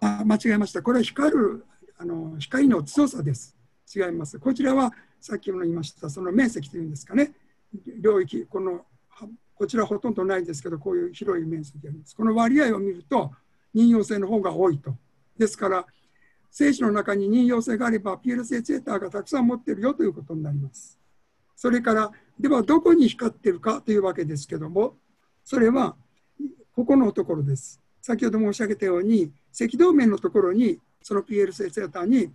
[0.01, 1.67] あ間違えましたこれは光る
[1.99, 3.55] あの光の強さです。
[3.95, 4.39] 違います。
[4.39, 7.33] こちらはさっきも言いましたその面積というんですかね
[8.01, 8.87] 領域この
[9.55, 12.17] こちらほとんどないんですけどこういう広い面積があります。
[12.17, 13.33] この割合を見ると
[13.75, 14.95] 任用性の方が多いと。
[15.37, 15.87] ですから
[16.51, 20.99] 精子の中に任用性があれば PL 性セーターがたくさん持ってるよということになります。
[21.55, 24.97] それからではどこに光ってるかというわけですけども
[25.45, 25.97] それは
[26.75, 27.81] ここのところです。
[28.01, 32.33] 先ほど申し上げたように赤道面のところにその PL 性セーターに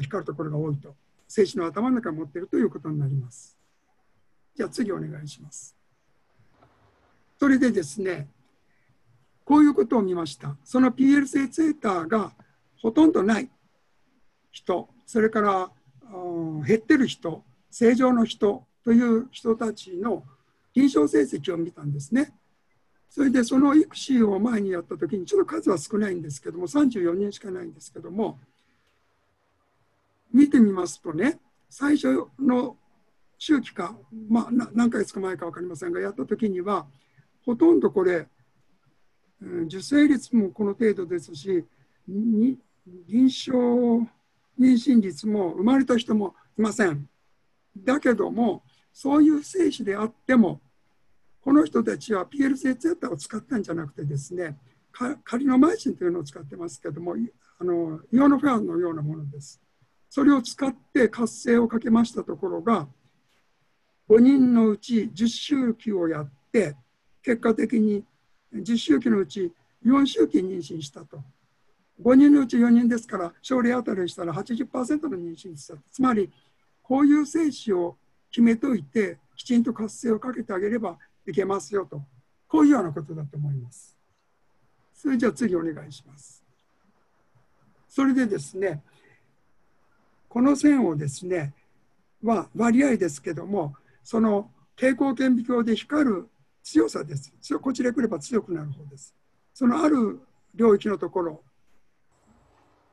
[0.00, 0.94] 光るところが多いと
[1.28, 3.56] 精子の頭の中に持ってるということになります。
[4.54, 5.76] じゃあ次お願いします。
[7.38, 8.28] それでですね
[9.44, 10.56] こういうことを見ました。
[10.64, 12.32] その PL 性セーターが
[12.86, 13.50] ほとんどない。
[14.52, 14.88] 人。
[15.06, 15.70] それから
[16.64, 17.42] 減ってる人。
[17.68, 18.64] 正常の人。
[18.84, 20.22] という人たちの
[20.72, 22.32] 臨床成績を見たんですね。
[23.10, 28.38] それでその育児を前にやった時にちょっと数は少ないんですけども34人しかないんですけども
[30.32, 32.76] 見てみますとね最初の
[33.38, 33.96] 周期か、
[34.28, 36.86] まあ、何ヶ月か前か分かりませんがやった時には
[37.44, 38.28] ほとんどこれ
[39.40, 41.64] 受精率もこの程度ですし
[42.86, 44.06] 臨床
[44.58, 47.08] 妊娠率も生まれた人もいません。
[47.76, 50.60] だけどもそういう精子であっても
[51.42, 54.56] この人たちは PL 性ツヤタを使ったんじゃなくてですね
[54.92, 57.14] カリノマイシンというのを使ってますけども
[57.58, 59.60] あのイオノフェアンのようなものです。
[60.08, 62.86] それを使って活性をかけましたところが
[64.08, 66.76] 5人のうち10周期をやって
[67.22, 68.04] 結果的に
[68.54, 69.52] 10周期のうち
[69.84, 71.22] 4周期妊娠したと
[72.02, 76.30] 5人のうち4人ですから、症例当たりしたら80%の妊娠率だつまり、
[76.82, 77.96] こういう精子を
[78.30, 82.02] 決めといて、きちんと活性をかけてあげればいけますよと、
[82.48, 83.96] こういうようなことだと思います。
[84.94, 86.44] それじゃあ次お願いします。
[87.88, 88.82] それでですね、
[90.28, 91.54] この線をですね、
[92.22, 93.74] は割合ですけども、
[94.04, 96.28] その蛍光顕微鏡で光る
[96.62, 97.32] 強さです。
[97.60, 99.14] こちら来れば強くなる方です。
[99.54, 100.20] そのある
[100.54, 101.42] 領域のところ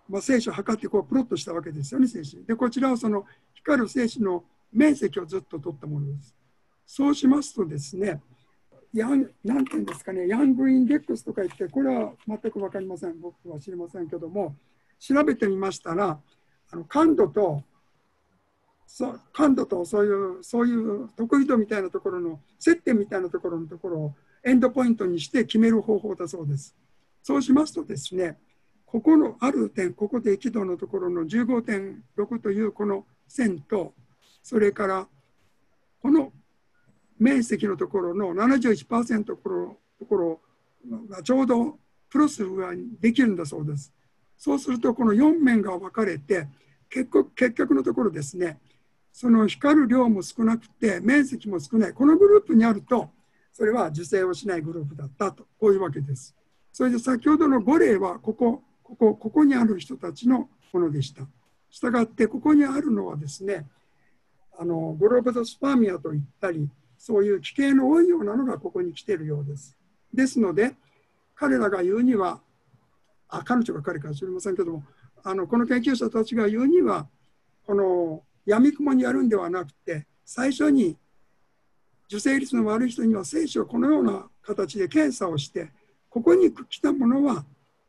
[0.10, 2.44] まあ、精子を測ってこうプロットしたわけですよね、精子。
[2.46, 6.36] で、こちらはその光る精子の面積をずっと取ったものです。
[6.86, 8.22] そうしますとですね、
[8.94, 14.56] ヤンなんていうんですかね、ヤングインデックスとか言って、これは全く分かりません、僕は知りませんけども、
[15.00, 16.20] 調べてみましたら、
[16.72, 17.64] あの感度と
[18.96, 26.76] そ感度とそういうそういう得意度みたいなところの接点みたいなところのところをエンドポイントにして決める方法だそうです。
[27.24, 28.38] そうしますとですね、
[28.94, 33.92] ここのある点、ここで輝度のところの15.6というこの線と、
[34.44, 35.08] それから
[36.00, 36.32] この
[37.18, 40.40] 面積のところの71%のところところ
[41.10, 43.92] がちょうどプロスができるんだそうです。
[44.38, 46.48] そうするとこの4面が分かれて
[46.88, 48.60] 結局結局のところですね
[49.12, 53.10] その光る量も少なくて面積も少ないこのグループにあると
[53.54, 56.36] それは受精をしないグループだったとこういうわけです。
[56.72, 61.24] それで先ほどの5例はここここここにある人たちのものでした。
[61.70, 63.66] したがってここにあるのはですね
[64.58, 69.76] あのグローブドスパーミアといったりそういう奇形の多いようなのがここに来ているようです。
[70.14, 70.76] ですので
[71.36, 72.40] 彼らが言うには
[73.28, 74.84] あ彼女が彼かもしれませんけども
[75.24, 77.08] あのこの研究者たちが言うには
[77.66, 80.98] この闇雲にやるんではなくて最初に
[82.08, 85.72] 受精率の悪い人には精子をこのような形で検査をして
[86.10, 87.44] ここに来たものは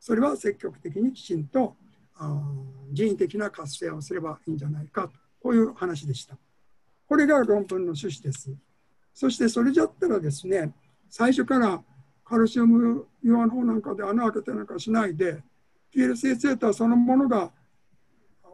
[0.07, 1.77] それは積極的にきちんと
[2.93, 6.37] 人為的な活性をすればいいんじゃないかとこういう話でした。
[7.09, 8.55] これが論文の趣旨です。
[9.15, 10.75] そしてそれじゃったらですね
[11.09, 11.83] 最初から
[12.23, 15.43] カルシウム岩の方なんかで穴開けてなんかしないで
[15.97, 17.51] PLC セーターそのものが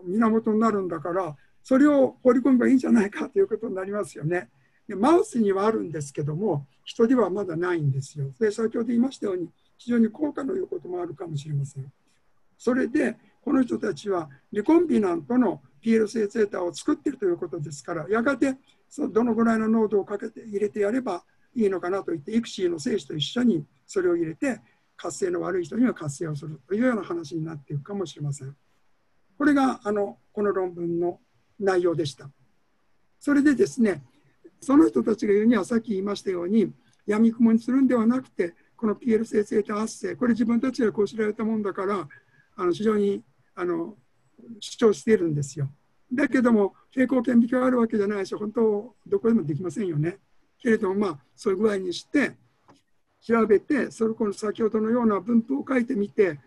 [0.05, 4.51] 源になるんだからそれを放り込めばいいんじゃないかということになりますよね。
[4.87, 8.33] でマウスにはあるんですけども人ではまだないんですよ。
[8.39, 9.49] で先ほど言いましたように
[9.81, 11.91] 非常に効果のいこともあるかもしれません。
[12.59, 18.59] それでこの人たちはリコンビナントの PLC セータを作っているということですからやがて
[18.91, 21.25] そのどのぐらいの濃度をかけて入れてやれば
[21.55, 24.61] いいのかなと言って、イクシーの精子と一緒にそれを入れて、
[24.97, 28.55] 活性の悪い人には活性をするというような話になっていくかもしれません。
[29.39, 31.19] これがあのこの論文の
[31.59, 32.31] 内容でした。
[33.19, 34.03] それでですね、
[34.61, 36.73] その人たちが言うにはさっき言いましたように、
[37.07, 42.09] 闇雲にするんではなくて、この PL 生成と発生、これ自分たちがこう知られたもんだから、
[42.57, 43.23] あの非常に
[43.55, 43.95] あの
[44.59, 45.69] 主張しているんですよ。
[46.13, 50.19] だけども、平行顕微鏡があるわけじゃないし、本当、どこでもできませんよね。
[50.59, 52.33] けれども、まあ、そういう具合にして
[53.21, 56.39] 調べてそれこの先ほどのような分布を書いてみて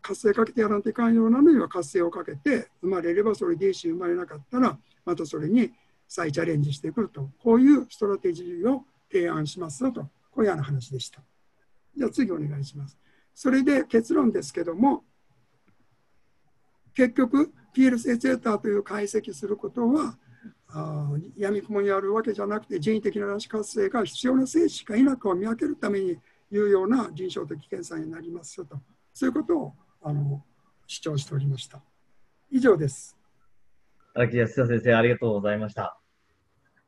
[0.00, 5.72] 活性かけてやらんといかんようなのには活性をかけて生まれればそれでいいし生まれなかったらまたそれに
[6.06, 10.08] 再チャレンジしてくるとこういうストラテジーを提案しますよと
[10.38, 11.20] こういうような話でした。
[11.96, 12.96] じゃあ次お願いします。
[13.34, 15.02] それで結論ですけども
[16.94, 20.16] 結局 PL セーターという解析することは
[20.68, 26.16] あ闇雲にあるわけじゃなくて人為的な卵子活性が必要な精子か否かを見分けるために
[26.52, 28.76] 有用な臨床的検査になりますよと
[29.12, 29.72] そういうことを
[30.02, 30.44] あの
[30.86, 31.82] 主張しておりました
[32.48, 33.16] 以上です
[34.14, 35.97] 荒木康先生ありがとうございました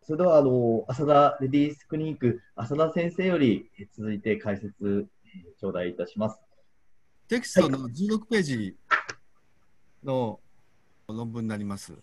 [0.02, 5.06] それではあの浅田レディースクリニック浅田先生より続いて解説
[5.60, 6.40] 頂戴いたします。
[7.28, 8.76] テキストの16ページ
[10.02, 10.40] の
[11.06, 12.02] 論文になります、はい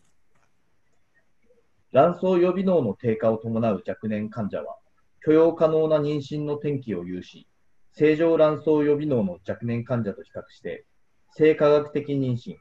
[1.93, 4.77] 卵巣予備能の低下を伴う若年患者は、
[5.25, 7.47] 許容可能な妊娠の転機を有し、
[7.93, 10.85] 正常卵巣予備能の若年患者と比較して、
[11.31, 12.57] 性科学的妊娠、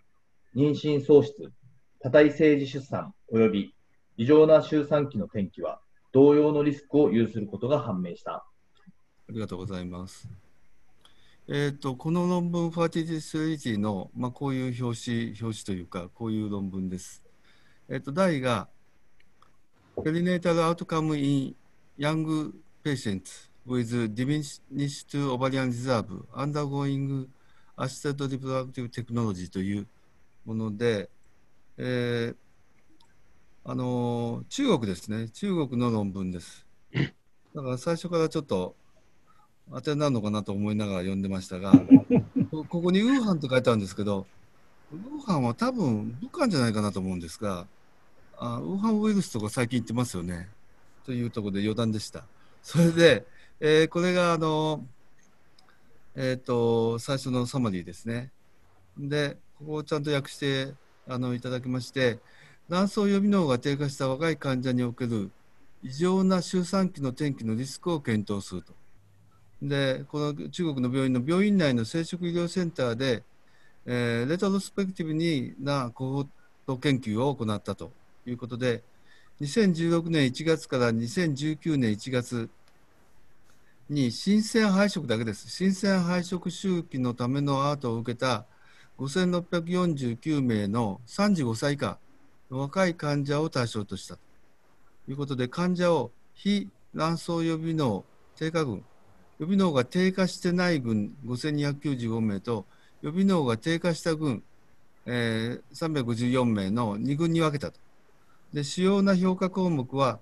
[0.55, 1.53] 妊娠喪失、
[2.01, 3.75] 多体政治出産及び
[4.17, 5.81] 異常な周産期の転機は、
[6.13, 8.33] 同様のリスクを有することが判明した。
[8.33, 8.45] あ
[9.29, 10.29] りがとうございます。
[11.49, 17.23] えーと、この論文、ファーティティスリティの、まあ、こういう表紙表紙というか、こういう論文です。
[17.89, 18.69] えーと、題が
[19.97, 21.55] perinatal outcome in
[21.99, 22.53] young
[22.83, 24.61] patients with diminished
[25.15, 27.29] ovarian reserve undergoing
[27.77, 29.87] assisted reproductive technology という
[30.45, 31.09] もので、
[31.79, 32.37] えー、
[33.69, 36.65] あの中国ですね中国の論文です
[37.55, 38.75] だから最初からちょっと
[39.73, 41.73] 当てになるのかなと思いながら読んでましたが
[42.69, 44.27] ここにウーハンと書いてあるんですけど
[44.93, 47.67] ウーハンは多分武漢じゃないかなと思うんですが
[48.39, 50.49] あウーハンウイルスとか最近言ってますよね。
[51.05, 52.25] というところで余談でした。
[52.63, 53.25] それで、
[53.61, 54.85] えー、これがあの、
[56.15, 58.31] えっ、ー、と、最初のサマリーですね。
[58.99, 60.75] で、ここをちゃんと訳して
[61.09, 62.19] あのいただきまして、
[62.69, 65.31] 卵巣予備能が低下した若い患者における
[65.85, 68.73] 異常な周産期の転機のリスクを検討すると。
[69.63, 73.23] で、この中国の病院の病院内の生殖医療センターで、
[73.87, 76.27] えー、レトロスペクティブになコ
[76.67, 77.93] ホー研究を行ったと
[78.27, 78.83] いうことで、
[79.41, 82.49] 2016年1月から2019年1月
[83.89, 85.49] に新鮮配色だけです。
[85.49, 88.45] 新鮮配色周期のためのアートを受けた
[88.99, 91.99] 5649名の35歳以下
[92.51, 94.21] 若い患者を対象としたと
[95.09, 98.05] いうことで、患者を非卵巣予備能
[98.37, 98.85] 低下群、
[99.39, 102.67] 予備能が低下してない群5295名と、
[103.03, 104.43] 予備能が低下した群、
[105.07, 107.79] えー、354名の2群に分けたと。
[108.53, 110.21] で主要な評価項目は、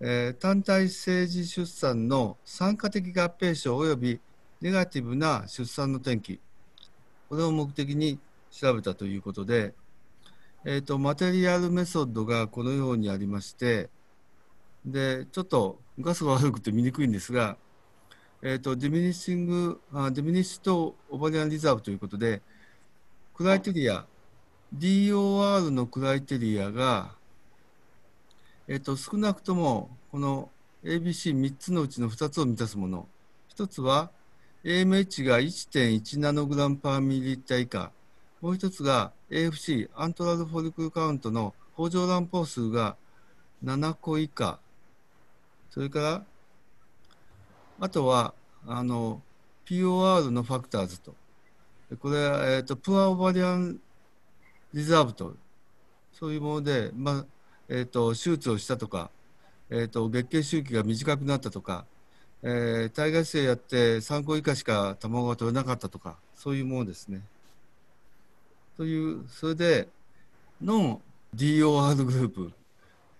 [0.00, 4.20] えー、単体政治出産の参加的合併症及び
[4.60, 6.40] ネガティブな出産の転機、
[7.28, 8.18] これを目的に
[8.50, 9.74] 調べたということで、
[10.66, 13.90] えーと、マテリアルメソッドがこのようにありまして、
[14.86, 17.58] でちょっと画質が悪くて見にくいんですが、
[18.42, 22.40] えーと、 diminishing、あ diminished ovarian reserve ということで、
[23.34, 24.06] クライテリア、
[24.74, 27.12] DOR のクライテリアが、
[28.66, 30.50] えーと、少なくともこの
[30.82, 33.06] ABC3 つのうちの2つを満たすもの、
[33.54, 34.10] 1つは
[34.64, 37.92] AMH が1.1ナノグラム per ミリリッター以下、
[38.44, 42.94] もう1つが AFC、 antral follicle count の胞状卵胞数が
[43.64, 44.58] 7個以下、
[45.70, 46.22] それから
[47.80, 48.34] あとは、
[48.66, 49.22] あの、
[49.64, 51.14] POR のファクターズと。
[52.00, 53.80] これは、えっ、ー、と、プアオバリアン
[54.74, 55.34] リザーブと、
[56.12, 57.26] そういうもので、まあ、
[57.70, 59.10] えっ、ー、と、手術をしたとか、
[59.70, 61.86] えっ、ー、と、月経周期が短くなったとか、
[62.42, 67.22] えー、体外性やって3個以下しか卵が取れなかったとか、そういうものですね。
[68.76, 69.88] という、それで、
[70.62, 71.02] ノン
[71.36, 72.52] DOR グループ、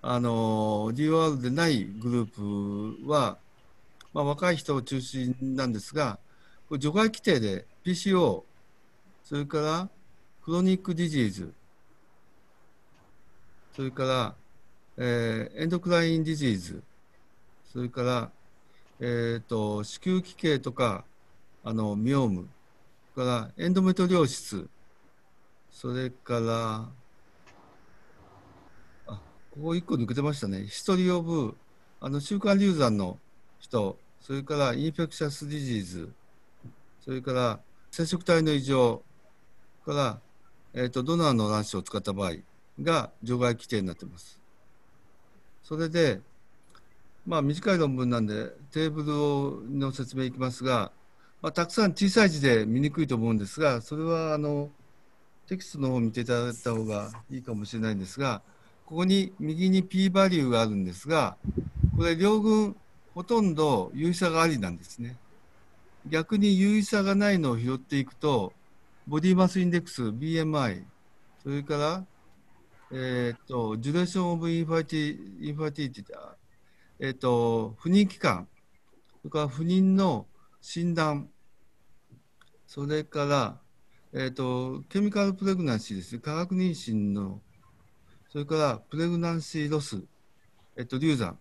[0.03, 3.39] あの、DOR でないグループは、
[4.13, 6.19] まあ、若い人を中心なんですが、
[6.79, 8.43] 除外規定で PCO、
[9.25, 9.89] それから
[10.45, 11.53] クロニックディジーズ、
[13.75, 14.35] それから、
[14.97, 16.83] えー、エンドクラインディジーズ、
[17.73, 18.31] それから、
[19.01, 21.05] えーと、子宮奇形とか
[21.65, 22.49] あの myoma、
[23.15, 24.67] から endometriosis、
[25.75, 26.89] それから、
[29.07, 29.21] あ
[29.51, 31.57] ここ1個抜けてましたね、 history of、
[32.01, 33.19] あの習慣流産の
[33.59, 36.13] 人、それから infectious disease、
[37.05, 37.61] それから
[37.91, 39.03] 染色体の異常
[39.85, 40.21] から、
[40.75, 42.35] えーと、ドナーの卵子を使った場合
[42.81, 44.41] が除外規定になっています。
[45.65, 46.21] それで、
[47.27, 50.93] まあ、短い論文なんでテーブルの説明いきますが、
[51.43, 54.71] まあ、たくさん小さい字で見にくいと思うんですが、それはあの
[55.47, 58.43] テキストの方を見ていただいた方がいいかもしれないんですが、
[58.87, 61.37] ここに右に p バリューがあるんですが、
[61.97, 62.77] これ両軍
[63.15, 65.17] ほとんど優位差がありなんですね。
[66.07, 68.53] 逆に優位差がないのを拾っていくと、
[69.07, 70.85] ボディマスインデックス、BMI、
[71.43, 72.07] それから、
[72.91, 76.05] えっ、ー、と、 duration of inferti、infertility、
[77.01, 78.49] えっ、ー、と、不妊期間、
[79.23, 80.27] それから不妊の
[80.61, 81.29] 診断、
[82.67, 83.61] それから、
[84.17, 87.43] えっ、ー、と、 chemical pregnancy ですね、化学妊娠の、
[88.29, 90.05] それから pregnancy loss、
[90.77, 91.37] えっと、流産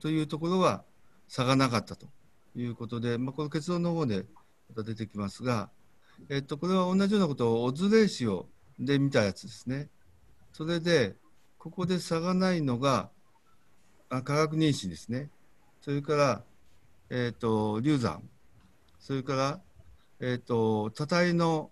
[0.00, 0.84] というところは、
[1.26, 2.06] 差がなかったと
[2.54, 4.24] いうことで、まあ、この結論の方で
[4.68, 5.70] また出てきますが、
[6.28, 8.46] えっと、これは同じようなことをオズレーシオ
[8.78, 9.88] で見たやつですね。
[10.52, 11.16] それで、
[11.58, 13.10] ここで差がないのが、
[14.10, 15.28] あ化学妊娠ですね。
[15.80, 16.44] それから、
[17.10, 18.22] えっ、と、流産。
[19.00, 19.60] それから、
[20.20, 21.71] えっ、と、多体の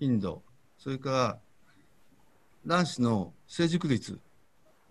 [0.00, 0.42] 頻度。
[0.78, 1.38] それから、
[2.66, 4.18] 卵子の成熟率。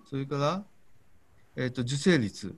[0.10, 0.66] それから、
[1.56, 2.56] えっ、と、受精率。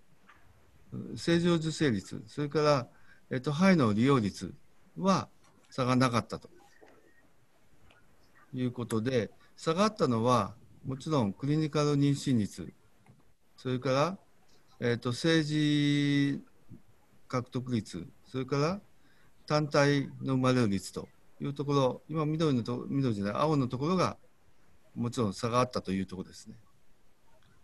[1.15, 2.87] 正常受精率、それから、
[3.29, 4.53] えっと、肺の利用率
[4.97, 5.29] は
[5.69, 6.49] 差がなかったと
[8.53, 10.53] いうことで、差がったのは、
[10.85, 12.73] もちろんクリニカル妊娠率、
[13.55, 14.17] それから、
[14.81, 16.41] えっと、政治
[17.29, 18.81] 獲得率、それから
[19.45, 21.07] 単体の生まれる率と
[21.41, 24.17] いうところ、今緑のと、緑じゃない、青のところが
[24.95, 26.55] もちろん差があったというところですね。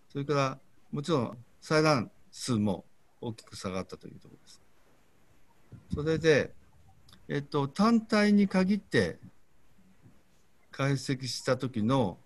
[0.10, 0.60] それから、
[0.92, 2.86] もちろん採卵数も
[3.22, 4.62] 大きく下があったというところです。
[5.94, 6.54] それで、
[7.28, 9.20] えっと、単体に限って
[10.72, 12.18] 解析した時の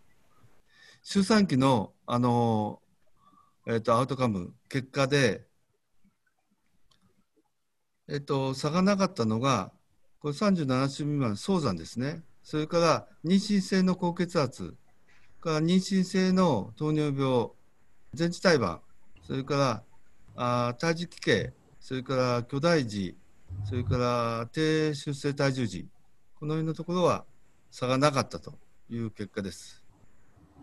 [1.04, 2.82] 周産期のあの、
[3.68, 5.45] えっと、アウトカム結果で、
[8.08, 9.72] えっと、差がなかったのが
[10.22, 12.22] これ37週未満早産ですね。
[12.43, 14.76] それから妊娠性の高血圧。
[15.41, 17.49] から妊娠性の糖尿病。
[18.13, 18.82] 全治胎盤。
[19.26, 19.84] それから
[20.36, 23.17] あ胎児期形、それから巨大児、
[23.65, 25.88] それから低出生体重児、
[26.36, 27.26] この辺のところは
[27.72, 28.53] 差がなかったと
[28.89, 29.84] いう結果です。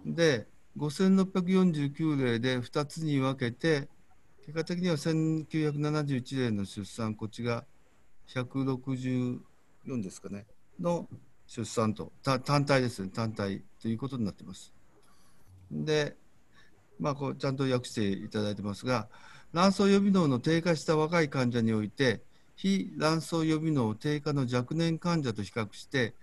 [0.06, 0.46] で、
[0.76, 3.88] 5649例で2つに分けて、
[4.46, 7.64] 結果的には1971例の出産、こっちが
[8.28, 9.40] 164
[10.02, 10.46] ですかね、
[10.80, 11.08] の
[11.46, 14.72] 出産と、単体ですね、単体ということになってます。
[15.70, 16.16] で、
[16.98, 19.08] まあ、こうちゃんと訳していただいてますが、
[19.52, 22.22] 卵巣予備能の低下した若い患者において、
[22.54, 26.14] 非卵巣予備能低下の若年患者と比較して、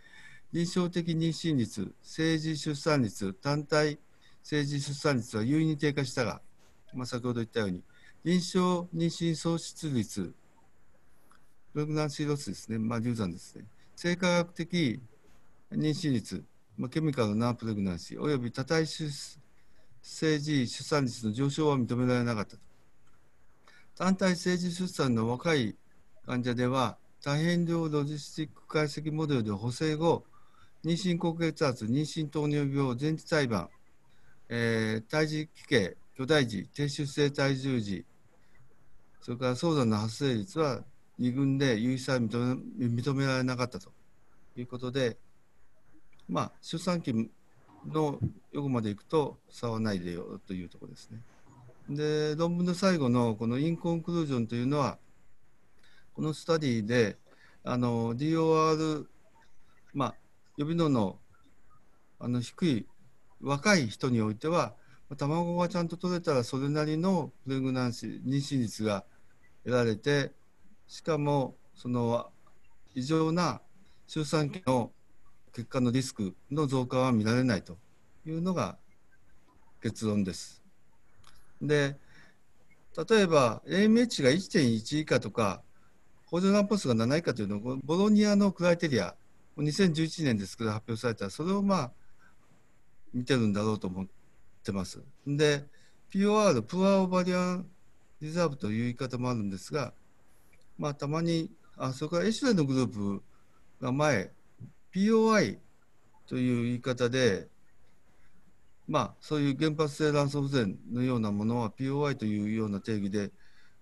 [0.52, 4.00] 臨床的妊娠率、政治出産率、単体
[4.44, 6.40] 政治出産率は優位に低下したが、
[6.94, 7.82] まあ、先ほど言ったように、
[8.24, 10.34] 臨床妊娠喪失率、
[11.76, 13.66] プレグナンシーロスですね、まあ、流産ですね、
[13.98, 15.02] 生化学的
[15.74, 16.42] 妊娠率、
[16.78, 19.12] まあ、ケミカルなプレグナンシー、および多体出
[20.02, 22.62] 政治出産率の上昇は認められなかったと。
[23.98, 25.76] 単体政治出産の若い
[26.26, 30.24] 患者では、多変量ロジスティック解析モデルで補正後、
[30.86, 33.68] 妊娠高血圧、妊娠糖尿病、前置胎盤、
[34.48, 38.06] えー、胎児期形、巨大児、低出生体重児、
[39.20, 40.82] それから早産の発生率は
[41.20, 43.92] 2群で有意差認め認められなかったと
[44.56, 45.18] いうことで、
[46.28, 47.14] まあ、出産期
[47.88, 48.20] の
[48.52, 51.22] 予後までいくと差はないでよというところですね。
[51.90, 54.98] で、論文の最後のこのインコンクルージョンというのは、
[56.14, 57.18] このスタディで、
[57.64, 59.06] あの、DOR、
[59.94, 60.16] まあ、
[60.58, 61.20] 予備能の
[62.18, 62.86] あの低い
[63.42, 64.74] 若い人においては、
[65.18, 69.04] 卵がちゃんと取れたらそれなりのプレグナンシー、妊娠率が
[69.64, 70.32] 得られて、
[70.88, 72.32] しかもその
[72.94, 73.62] 異常な
[74.08, 74.92] 出産期の
[75.54, 77.78] 結果のリスクの増加は見られないと
[78.26, 78.78] いうのが
[79.82, 80.64] 結論です。
[81.62, 81.98] で、
[83.10, 85.62] 例えば AMH が1.1以下とか、
[86.26, 89.16] 補助卵ポスが7以下というのは、ボロニアのクライテリア、
[89.58, 91.92] 2011年ですけど発表された、それをまあ
[93.14, 94.08] 見てるんだろうと思っ
[94.64, 95.02] てます。
[95.26, 95.66] で、
[96.12, 97.68] POR、プアオバリアン
[98.22, 99.94] リザーブという言い方もあるんですが、
[100.78, 103.24] まあ、たまに、あそれからエシュレのグループ
[103.82, 104.32] が前、
[104.94, 105.58] POI
[106.28, 107.48] という言い方で、
[108.88, 113.32] まあ、そういう原発性卵巣不全のようなものは POI というような定義で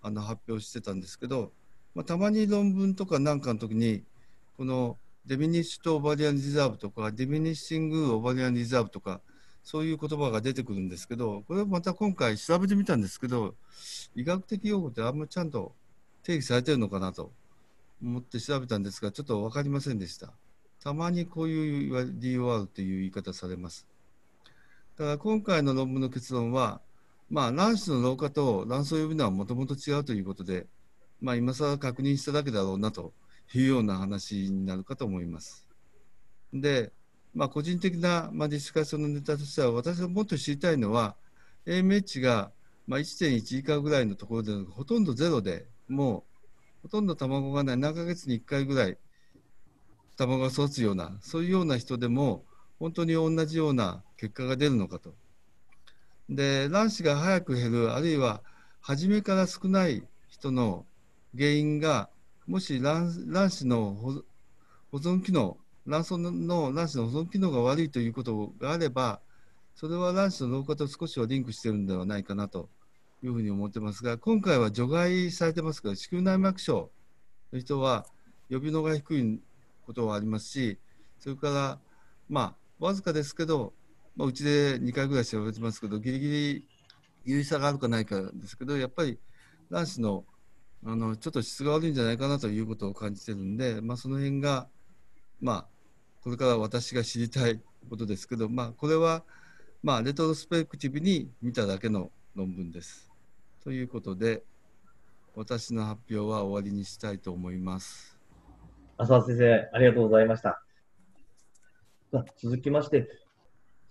[0.01, 1.51] あの発表してたんですけど、
[1.93, 4.03] まあ、たまに論文とかなんかの時に
[4.57, 9.21] このデミニッシュとオバリアンリザーブとかデミニッシングオバリアンリザーブとか
[9.63, 13.55] そういう言葉が出てくるんですけどこれはまた今回調べてみたんですけど
[14.15, 15.73] 医学的用語ってあんまりちゃんと
[16.23, 17.31] 定義されてるのかなと
[18.01, 20.33] 思って調べたんですがちょっと分かりませんでした
[20.81, 23.87] たまにこういう DOR という言い方されます
[24.97, 26.81] だから今回の論文の結論は
[27.29, 30.67] まあ卵子の老化と卵巣予備能はもともと違うということで
[31.21, 33.13] まあ今更確認しただけだろうなと
[33.53, 35.67] いうような話になるかと思います。
[36.53, 36.91] で、
[37.33, 41.15] まあ、個人的な、まあ、ディスカッションのネタとしては、私がもっと知りたいのは、
[41.65, 42.51] AMH が、
[42.87, 46.33] まあ、1.1以下ぐらいのところで、ほとんどゼロで、もう
[46.83, 48.97] ほとんど卵がない、何ヶ月に1回ぐらい
[50.17, 52.43] 卵が育つような、そういうような人でも、
[52.79, 55.13] 本当に同じような結果が出るのかと。
[56.29, 58.41] で、卵子が早く減る、あるいは
[58.81, 60.85] 初めから少ない人の
[61.37, 62.09] 原因が
[62.45, 63.93] もし卵卵子の
[64.91, 65.57] 保存機能、
[65.87, 69.21] 卵巣の卵子の保存機能が悪いということがあれば、
[69.75, 72.69] それは卵子の老化と少しはリンクしてるんではないかなと
[73.23, 76.91] いうふうに思ってますが、今回は除外されてますが、子宮内膜症
[77.51, 78.05] の人は
[78.49, 79.39] 予備能が低い
[79.85, 80.77] ことはありますし、
[81.19, 81.79] それから、
[82.29, 83.73] まあ、わずかですけど、
[84.15, 86.67] まあ、うちで2回ぐらい調べてますけど、ギリギリ
[87.25, 89.17] 有意差があるかないかですけど、やっぱり
[89.69, 90.25] 卵子の
[90.85, 94.67] あのちょっと質が悪いんじゃないかなということを感じてるんで、まあ、その辺が、
[95.39, 95.65] まあ、
[96.21, 99.23] これから私が知りたいことですけど、まあ、これは、
[99.81, 103.12] まあ、レトロスペクティブに見ただけの論文です。
[103.63, 104.43] ということで、
[105.35, 108.19] 私の発表は終わりにしたいと思います。
[108.97, 110.61] 浅田先生、ありがとうございました。
[112.41, 113.07] 続きまして、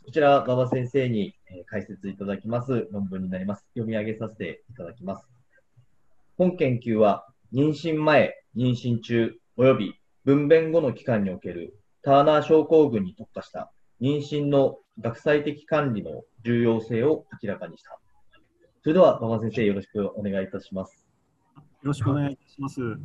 [0.04, 1.34] こちら、馬場先生に
[1.70, 3.64] 解説いただきます論文になります。
[3.74, 5.26] 読み上げさせていただきます。
[6.36, 9.94] 本研究は、妊娠前、妊娠中、及び
[10.26, 18.01] 分娩後の期間におけるターナー症候群に特化した妊娠の学際的管理の重要性を明らかにした。
[18.82, 21.06] それでは、馬場先生、よろしくお願いいたします。
[21.54, 22.80] よろしくお願いいたします。
[22.82, 22.96] は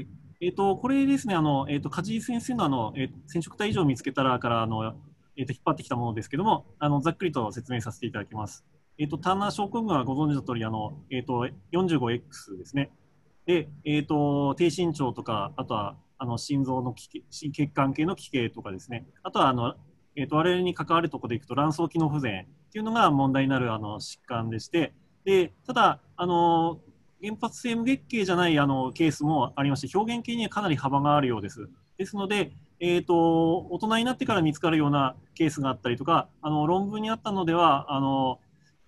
[0.00, 0.06] い。
[0.40, 4.94] えっ、ー、と、これですね、あの、えっ、ー、と、梶井先生のあの、えー、染色体以上見つけたらから、あの、
[5.36, 8.64] えっ、と、引っ張ってきたものですけども、あの、ざっくりと説明させていただきます。
[8.96, 12.90] えっ、ー、と、ターナー症候群はご存知の通り、あの、えっ、ー、と、45X ですね。
[13.44, 19.06] で、えっ、ー、と、低身長とか、あとは、あの、心臓の血管系の奇形とかですね。
[19.22, 19.74] あとは、あの、
[20.16, 24.92] えっ、と、我々に関わるところでいくと、卵巣機能不全っていうのが問題になる、あの、疾患でして、
[25.24, 26.80] で、ただ、あの、
[27.22, 31.68] 原発性無月経じゃないあのケースもありまして、表現系にはかなり幅があるようです。
[31.96, 38.40] ですので、えーと、大人になってから見つかるようなケースがあったりとか、あの論文にあったのでは、あの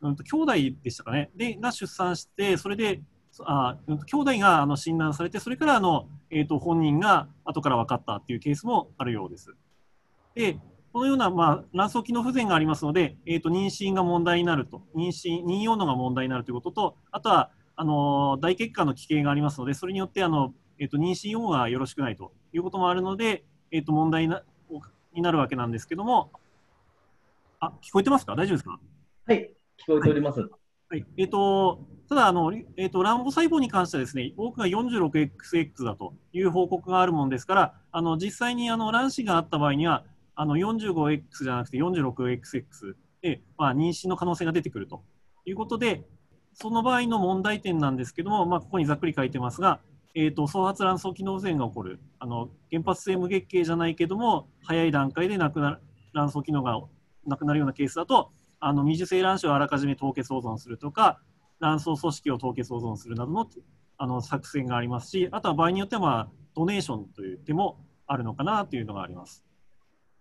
[0.02, 0.52] うんと、兄弟
[0.82, 3.00] でしたかね、でが出産して、それで、
[3.44, 9.54] あうん、兄弟があの診断されて、それからあの、えーと、本人が後から分かったっていうケースもあるようです。
[10.34, 10.58] で
[10.96, 24.42] このような、まあ、卵巣機能不全がありますので、えーと、妊娠が問題になると、妊娠、妊用のが問題になるということと、あとは、あの大血管の奇形がありますので、それによってあの、えーと、妊娠用がよろしくないということもあるので、えー、と問題な
[25.12, 26.30] になるわけなんですけども、
[27.60, 28.34] あ聞こえてますか？
[28.34, 28.80] 大丈夫ですか？
[29.26, 29.50] はい、
[29.86, 30.40] 聞こえております。
[30.40, 30.50] はい、
[30.88, 40.04] はい、えーと、ただあの、えーと、卵母細胞に関してはですね、多くが 46XX だという報告があるものですから、あの実際にあの卵子があった場合には、
[40.36, 45.02] あの 45X じゃなくて 46XX で、まあ、妊娠の可能性が出てくると
[45.44, 46.04] いうことで、
[46.52, 49.80] その場合の問題点なんですけども、まあ、ここにざっくり書いてますが、
[50.14, 55.78] えーと、創発卵巣機能不全が起こるあの原発性無月経じゃないけども早い段階でなくなる
[56.14, 56.80] 卵巣機能が
[57.26, 61.20] なくなるようなケースだとあの未受精卵子をあらかじめ凍結保存するとか
[61.60, 63.46] 卵巣組織を凍結保存するなどの
[63.98, 69.45] あの作戦がありますしあとは場合によっては、まあ、ドネーションという手もあるのかなというのがあります。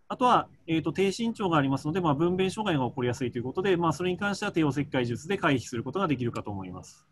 [0.08, 7.08] あとは、えーと、低身長がありますので、まあ、分娩障害が起こりやすいということで、まあ、それに関しては帝王切開術で回避することができるかと思います。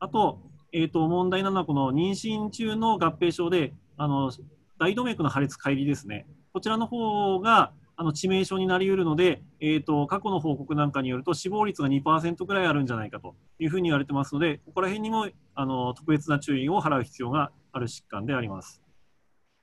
[0.00, 0.40] あと、
[0.72, 4.32] えーと、問題なのは、この妊娠中の合併症で、あの
[4.78, 18.82] 大動脈の破裂、乖離ですね、こちらの方があの致命傷になりうるので、えーと、過去の報告なんかによると、死亡率が2%ぐらいあるんじゃないかというふうに言われてますので、ここら辺にもあの特別な注意を払う必要がある疾患であります。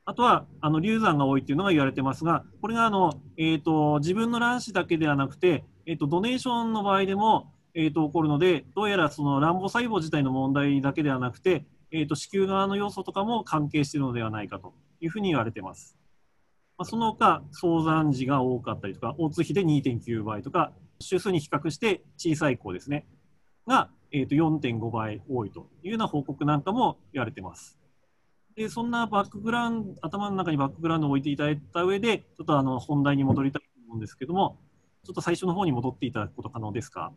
[0.08, 15.98] あとはあの流産が多いというのが言われてますが、これがあの、えーと、自分の卵子だけではなくて、えーと、ドネーションの場合でも、えーと、起こるので、どうやらその卵母細胞自体の問題だけではなくて、えー、と子宮側の要素とかも関係しているのではないかというふうに言われています。
[16.78, 23.08] まあ、その他、早産児が多かったりとか、大津比で2.9倍とか、周数に比較して小さい子ですね、
[23.66, 27.80] が、えー、と4.5倍多いというような報告なんかも言われています。
[28.56, 34.58] でそんなバックグラウンド、頭の中にバックグラウンドを置いていただいた上で、ちょっとあの本題に戻りたいと思うんですけども、
[35.04, 37.12] ちょっと最初の方に戻っていただくこと可能ですか？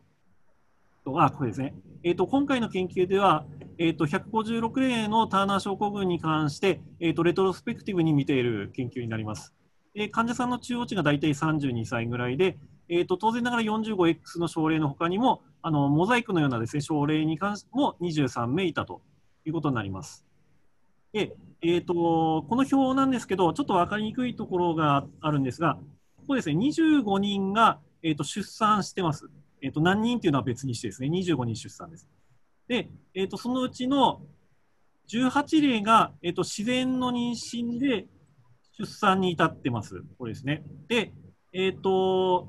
[1.17, 1.73] あ、これですね。
[2.03, 3.45] えっ、ー、と、今回の研究では、
[3.77, 9.53] えっ、ー、と、156例のターナー症候群に関して、えっ、ー、と、レトロスペクティブに見ている研究になります。
[9.95, 12.57] で患者さんの中央値が大体32歳ぐらいで、
[12.89, 19.01] えっ、と、当然ながら 45X の症例のほかにも、あの、モザイクのようなですね、症例に関しても23名いたと
[19.45, 20.28] いうことになります。
[21.13, 25.77] で、えーと、この表なんですけど、ちょっと分かりにくいところがあるんですが、
[26.17, 29.29] ここですね、25人が、えーと、出産してます。
[29.61, 32.07] えーと、何人というのは別にしてですね、25人出産です。
[32.67, 34.21] で、えー、とそのうちの
[35.09, 38.05] 18例が、えー、と自然の妊娠で
[38.77, 40.03] 出産に至ってます。
[40.17, 40.63] これですね。
[40.87, 41.11] で、
[41.51, 42.47] えー、と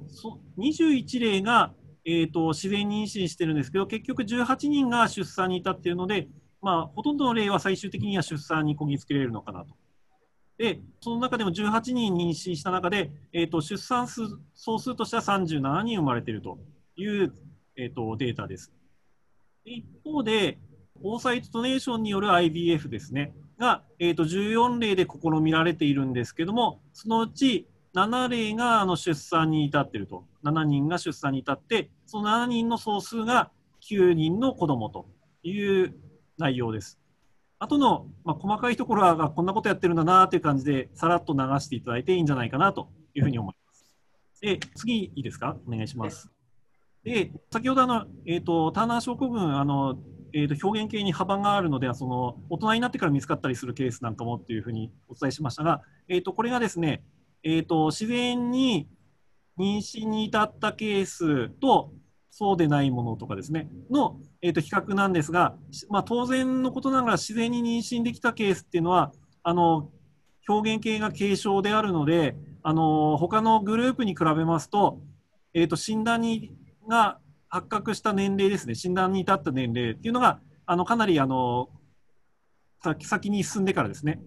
[0.59, 1.73] 21例が、
[2.05, 6.29] えー、と自然妊娠してるんですけど、結局18人が出産に至っているので、
[6.63, 9.75] まあ、ほとんどの例は最終的には出産にこぎつけられるのかなと。
[10.59, 14.23] で、その中でも18人妊娠した中で、えーと、出産数
[14.55, 16.59] 総数としては37人生まれていると
[16.97, 17.33] いう、
[17.77, 18.71] えーと、データです。
[19.65, 20.59] 一方で、
[21.03, 33.51] オーサイトドネーションによる IVF ですね、が、えーと、14例で試みられているんですけども、そのうち7例があの出産に至っていると、7人が出産に至って、その7人の総数が
[33.89, 35.07] 9人の子供と
[35.43, 35.95] いう
[36.41, 36.99] 内容です。
[37.59, 43.85] あとの、まあ、細かいところはこんなことやってるんだなという感じでさらっと流していただいていいんじゃないかなというふうに思います。
[44.41, 45.57] で次いいですか？
[45.67, 46.31] お願いします。
[47.05, 49.99] で先ほどあの、えーと、ターナー症候群あの、
[50.33, 57.03] えーと、表現系に幅があるのでその大人になってから見つかったりするケースなんかもっていうふうにお伝えしましたが、えーと、これがですね、
[57.43, 58.89] えー、と自然に
[59.59, 61.93] 妊娠に至ったケースと
[62.31, 65.55] そうでないものとかですね、の、えー、と比較なんですが、
[65.89, 69.13] まあ、当然のことながら自然に妊娠できたケースっていうのは、
[69.43, 69.91] あの
[70.49, 75.01] 表現系が軽症であるので、あの他のグループに比べますと、
[75.55, 76.55] えー、と診断に
[76.89, 77.19] が
[77.49, 81.69] 発覚した年齢ですね、診断に至った年齢っていうのが、あのかなりあの
[82.83, 84.21] 先に進んでからですね、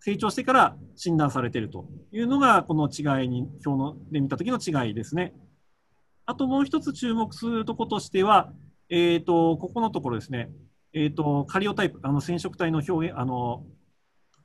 [0.00, 5.34] 成長してから診断されているというのが、この違いに、表ので見たときの違いですね。
[6.30, 8.52] あともう一つ注目するところとしては、
[8.88, 10.48] えーと、ここのところですね、
[10.92, 13.64] えーと、カリオタイプ、あの染色体の表現、あの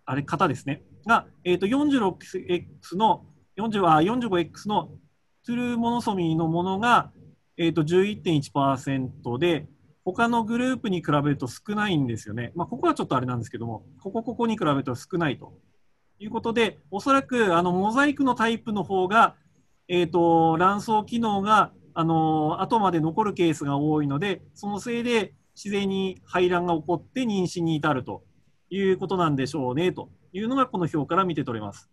[0.03, 3.25] あれ型ですね、が、えーと、46X の
[3.55, 4.89] 40あ 45X の
[5.45, 7.11] トゥルーモノソミーのものが、
[7.55, 9.67] えー、と11.1%で、
[10.03, 12.51] 他のグループに比べると少ないんですよね。
[12.55, 15.53] まあ、ここはちょっとあれなんですけども、ここ、ここに比べると少ないと
[16.17, 19.35] いうことで、おそらくあのモザイクのタイプの方が、
[19.87, 28.23] えーと、卵巣機能があの後まで残るケースが多いので、そのせいで自然に排卵が起こって妊娠に至ると
[28.69, 31.89] いうことなんでしょうねというのがこの表から見て取れます。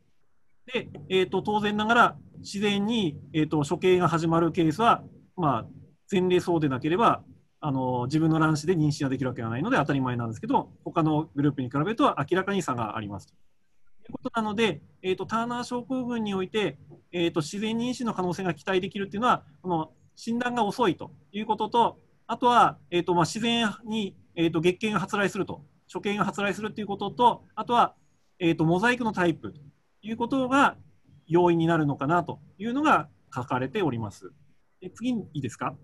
[0.72, 5.02] で、えーと、当然ながら自然に、えーと、処刑が始まるケースは、
[5.36, 5.66] まあ、
[6.10, 7.22] 前例そうでなければ
[7.60, 13.32] あの自分の卵子で妊娠ができるわけがないので当たり前なんですけど他のグループに比べると明らかに差があります。
[14.08, 16.78] いうことなので、えーと、ターナー症候群において、
[17.12, 27.94] えーと、自然妊娠の可能性が期待できるというのはこの診断が遅いということとあとは、えーとまあ、自然に、えー、と月経が発来すると処刑が発来するということとあとは、
[28.38, 29.60] えー、とモザイクのタイプと
[30.02, 30.76] いうことが
[31.26, 34.32] 要因になるのかなというのが書かれております。
[34.80, 35.74] で次にいいですか？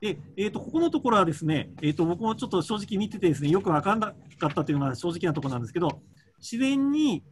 [0.00, 6.02] で、えーと、ここのところはですね、えーと、僕もちょっと正直見ててですね、よく分からなかったというのが正直なところなんですけど、
[6.38, 7.24] 自然に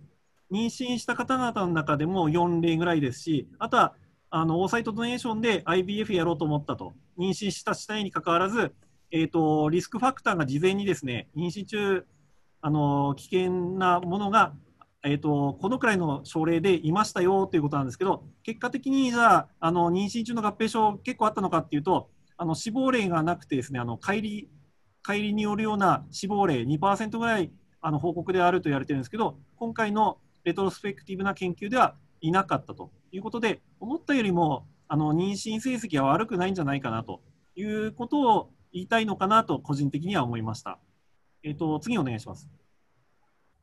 [0.52, 3.94] 妊娠した方々の中でも4例ぐらいですし、あとは
[4.30, 8.74] あのオーサイトドネーションで IBF やろうと思ったと、妊娠した主体にかかわらず、
[9.10, 12.04] えーと、リスクファクターが事前にですね妊娠中
[12.60, 14.54] あの危険なものが
[15.06, 24.48] えーと、このくらいの症例でいましたよということなんですけど、結果的にじゃあ、あの妊娠中の合併症、結構あったのかっていうと、あの死亡例がなくてですね、あの帰り
[25.04, 27.52] 帰りによるような死亡例2%ぐらい
[27.86, 37.20] あの報告であると言われてるんですけど、今回のレトロスペクティブな研究ではいなかったということで、思ったよりもあの妊娠成績は悪くないんじゃないかなと
[37.54, 40.78] いうことを言いたいのかなと、個人的には思いました。
[41.42, 42.48] えーと次お願いします。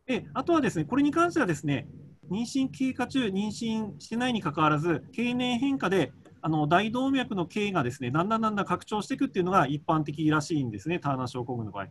[0.05, 1.87] であとはですね、これに関してはですね、
[2.29, 6.13] 妊娠経過中、妊娠してないにかかわらず、経年変化で
[6.43, 11.87] あの大動脈の径がですねだんだんだんだん拡張していくっていうのが一般的らしいんですね、ターナー症候群の場合。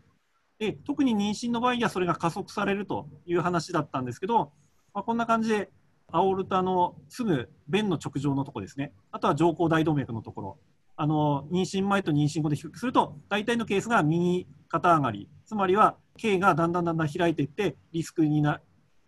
[0.60, 4.52] で特に妊娠の場合にはそれが加速されるという話だったんですけど、
[4.92, 5.70] まあ、こんな感じで
[6.12, 10.58] アオルタのすぐ弁の直上のところですね、あとは上行大動脈のところ、
[10.96, 18.60] あの妊娠前と妊娠後で低くすると、大体のケースが右肩上がり、つまりは径がだんだんだんだん開いていって、リスクにな、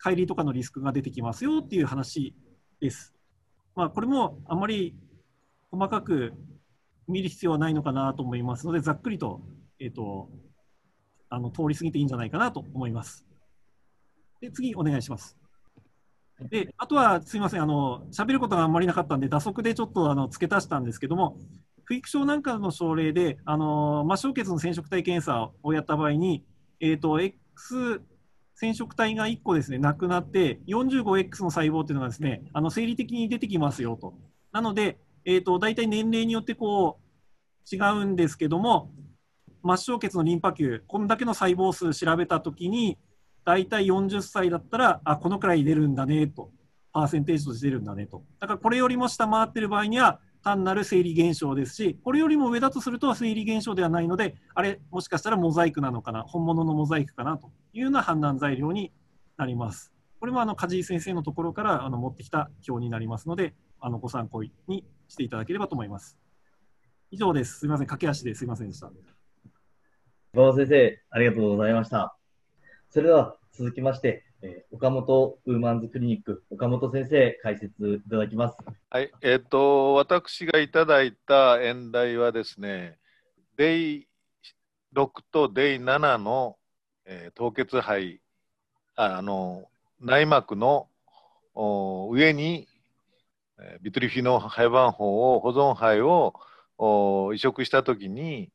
[0.02, 2.34] 帰りとかのリスクが出てきますよっていう話
[2.80, 3.12] です。
[3.74, 4.94] まあ、これもあまり
[5.70, 6.32] 細かく
[7.08, 9.42] 見る必要はないのかなと思いますので、ざっくりと、
[9.78, 10.30] えーと、
[11.32, 13.26] あの通り過ぎていいんじゃないかなと思います。
[14.40, 15.36] で次、お願いします。
[16.50, 21.38] であとは、すみません、あの喋ることがあんまりなかったんで、打足でちょっとあの付け足したんですけども、
[21.84, 26.44] 不育症なんかの症例で、あの末梢血の染色体検査をやった場合に、
[26.80, 28.02] えーと、X
[28.54, 34.14] 染色体が1個ですね、なくなって、45X の細胞っていうのがですね、あの生理的に出てきますよと。
[34.52, 38.90] なので、えーと、大体年齢によってこう違うんですけども、
[39.64, 42.98] 末梢血のリンパ球、こんだけの細胞数調べたときに、
[43.44, 46.50] 大体40歳だったら、あ、このくらい出るんだねと、
[46.92, 48.22] パーセンテージとして出るんだねと。
[48.38, 58.92] だからこれよりも下回ってる場合には、単なる生理現象ですし、これよりも上だとすると生理現象ではないので、あれ、もしかしたらモザイクなのかな、本物のモザイクかなというような判断材料に
[59.36, 59.92] なります。
[60.18, 66.16] これもあの梶井先生のところからあの持ってきた表になりますので、あのご参考にしていただければと思います。
[67.10, 67.60] 以上です。
[67.60, 67.86] すみません。
[67.86, 68.90] 駆け足ですみませんでした。
[70.34, 72.16] 馬場先生、ありがとうございました。
[72.88, 78.56] それでは続きまして、えー、岡本ウーマンズクリニック、岡本先生、解説いただきます。
[78.88, 82.96] はい、えっ、ー、と、私がいただいた演題はですね、
[83.58, 84.08] デイ
[84.94, 86.56] 6とデイ7の、
[87.04, 88.22] えー、凍結肺
[88.96, 89.68] あ、の
[90.00, 90.88] 内膜の
[92.10, 92.68] 上に
[93.82, 98.50] ビトリフィノ廃盤法を保存肺を移植したときに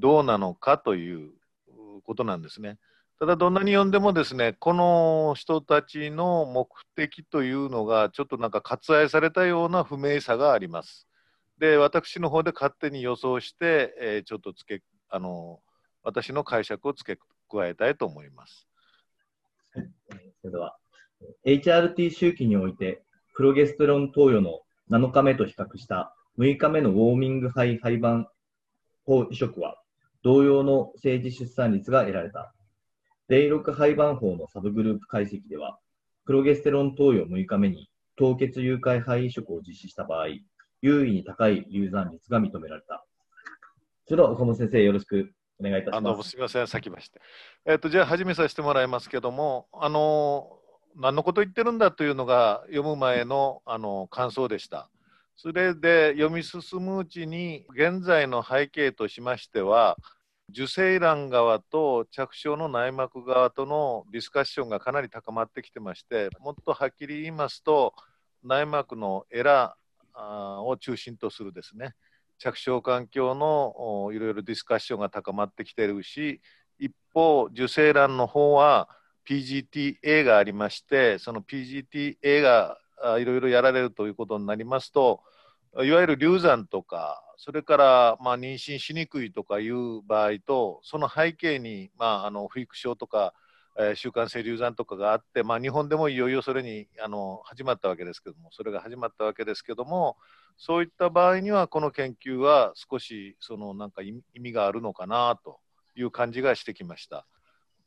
[0.00, 1.30] どうなのかという
[2.04, 2.78] ことなんですね。
[3.18, 11.06] ただどんなに読んでもですねこの人たちの目的というのがちょっとなんか割愛されたような不明さがあります。
[11.58, 15.60] で私の方で勝手に予想して、えー、ちょっと付けあの
[16.02, 17.20] 私の解釈を付け
[17.50, 18.66] 加えたいと思います。
[19.74, 20.76] それでは
[21.46, 23.02] HRT 周期において
[23.34, 28.26] プロゲステロン投与の7日目と比較した6日目のウォーミング肺廃盤
[29.04, 29.76] 法移植は、
[30.22, 32.52] 同様の政治出産率が得られた。
[33.28, 35.78] デイロク廃盤法のサブグループ解析では、
[36.26, 40.28] プロゲステロン投与6日目に凍結誘拐肺移植を実施した場合、
[40.82, 43.04] 優位に高い流産率が認められた。
[44.06, 46.30] それでは岡本先生、よろしくお願いいたします。
[46.30, 47.20] すみません、先まして。
[47.64, 50.58] えっ、ー、と、じゃあ始めさせてもらいますけども、あの
[50.96, 54.90] 何のこと言ってるんだというのが読む前のあの感想でした。
[55.42, 59.96] それで読み進むうちに現在の背景としましては
[60.50, 67.94] 受精卵側と着床の内膜側とのディスカッションがかなり高まってきてましてもっとはっきり言いますと
[68.44, 71.94] 内膜のエラーを中心とするですね。
[72.38, 76.42] 着床環境のいろいろディスカッションが高まってきてるし
[76.78, 78.90] 一方受精卵の方は
[79.26, 82.76] PGTA がありましてその PGTA が
[83.18, 85.20] いろいろやられるということになりますと
[85.78, 93.34] いわゆる流産とかそれからまあ妊娠しにくいとかいう場合とその背景にまああの不育症とか、
[93.78, 100.16] えー、週刊性流産とかがあって、まあ、日本でもいよいよそれにあの始まったわけですけどもそれが始まったわけですけども
[100.58, 105.60] そういった場合にはこの研究は少しそのなんか意味があるのかなと
[105.94, 107.26] いう感じがしてきました。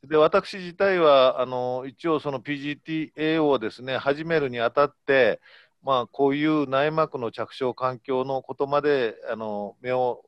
[0.08, 5.40] で私自体はあの一応その PGTA をですね始めるにあたって
[5.84, 10.24] まあ、こういう内膜の着床環境のことまであの目を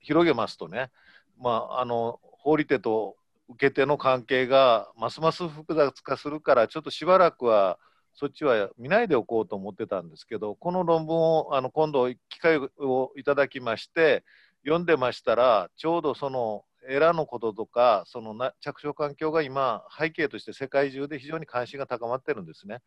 [0.00, 0.90] 広げますとね、
[1.38, 3.16] まあ、あの放り手と
[3.50, 7.78] 受け手の関係がますます複雑化するからちょっとしばらくは
[8.14, 14.24] そっちは見ないでおこうと思ってたんですけどこの論文をあの今度機会をいただきまして
[14.64, 22.80] 読んでましたらちょうどそのエラのこととかそのな着床環境が今背景として世界中で非常に関心が高まってるんですね。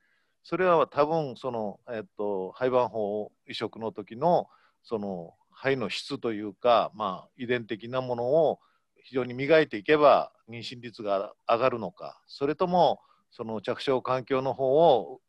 [0.44, 4.48] それは多分その、えっと、胚盤法移植の時の
[4.84, 8.60] その肺の質というか、まあ、遺伝的なものを
[9.04, 15.20] 非常に磨いていけば妊娠率が上がるのかそれともその着床環境の方を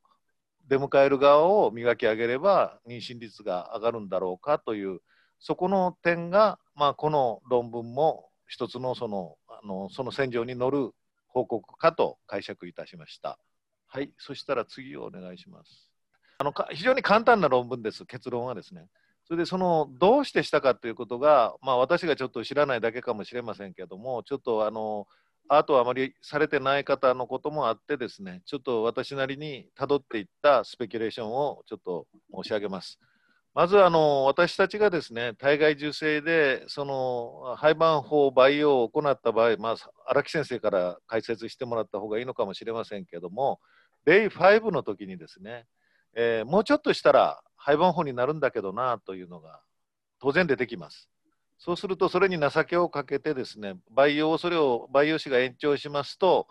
[0.68, 5.00] 出迎える側を磨き上げれば妊娠率が上がるんだろうかという
[5.40, 10.90] そこの点が、まあ、この論文も一つのそのあのその戦場に乗る
[11.28, 13.38] 報告かと解釈いたしました。
[13.86, 15.90] はい、そしたら次をお願いします。
[16.38, 18.88] あの非常に簡単な論文です、結論はですね。
[19.24, 25.06] それでそのどうしてしたかということが、まあ、私がちょっと知らないだけかもしれませんけども、ちょっとあの
[25.48, 32.06] アートはあまりされてない方のこともあってですね、ちょっと私なりにたどっていったスペキュレーションをちょっと
[32.42, 32.98] 申し上げます。
[33.58, 43.58] まずあの私たちがですね体外受精でその胚盤法培養を行った場合、まあ、荒木先生から解説してもらった方がいいのかもしれませんけども
[44.06, 45.66] Day5 の時にですね、
[46.14, 49.60] えー、もうちょっとしたら廃盤法になるんだけどなというのが
[50.20, 51.08] 当然出てきます。
[51.58, 56.46] そうするとそれに情けをかけてですね培養それを培養士が延長しますと、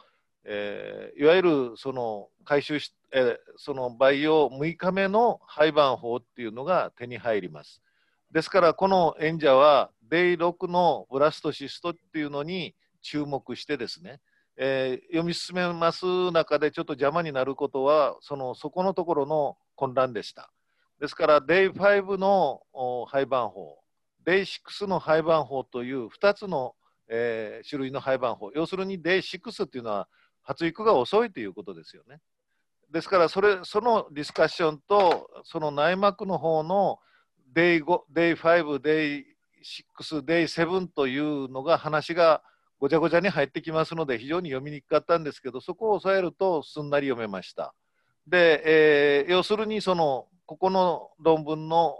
[0.50, 7.82] えー、いわゆるその回収し、えー、その培養6日目の廃盤法っていうのが手に入ります。
[8.32, 14.20] ですからこの演者は Day6 のブラストシストっていうのに注目してですね
[14.58, 20.52] えー、読み進めます中でちょっと邪魔になることはそのそこのところの混乱でした。
[21.00, 22.62] ですから Day5 の
[23.08, 23.78] 廃盤法
[24.26, 26.74] Day6 の廃盤法という2つの、
[27.08, 30.08] えー、種類の廃盤法要するに Day6 っていうのは
[30.48, 32.22] 発育が遅いということですよね。
[32.89, 37.00] ですからそれそのディスカッションとその内膜の方の
[37.54, 37.84] Day5、
[38.14, 42.41] Day5、Day6、Day7 というのが話が
[42.80, 47.74] ごちゃごちゃに入ってきますので非常に読みにくかったんですけどそこを押さえるとすんなり読めました。
[48.26, 51.93] で、えー、要するにそのここの論文の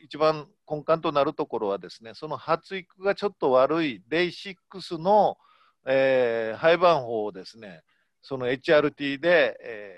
[0.00, 5.36] 一番根幹となるところはですねその発育がちょっと悪い Day6 の、
[5.86, 7.82] えー、廃盤法をですね
[8.22, 9.94] その HRT で、え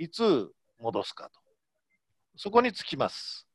[0.00, 1.40] ー、いつ戻すかと
[2.36, 3.48] そこにつきます。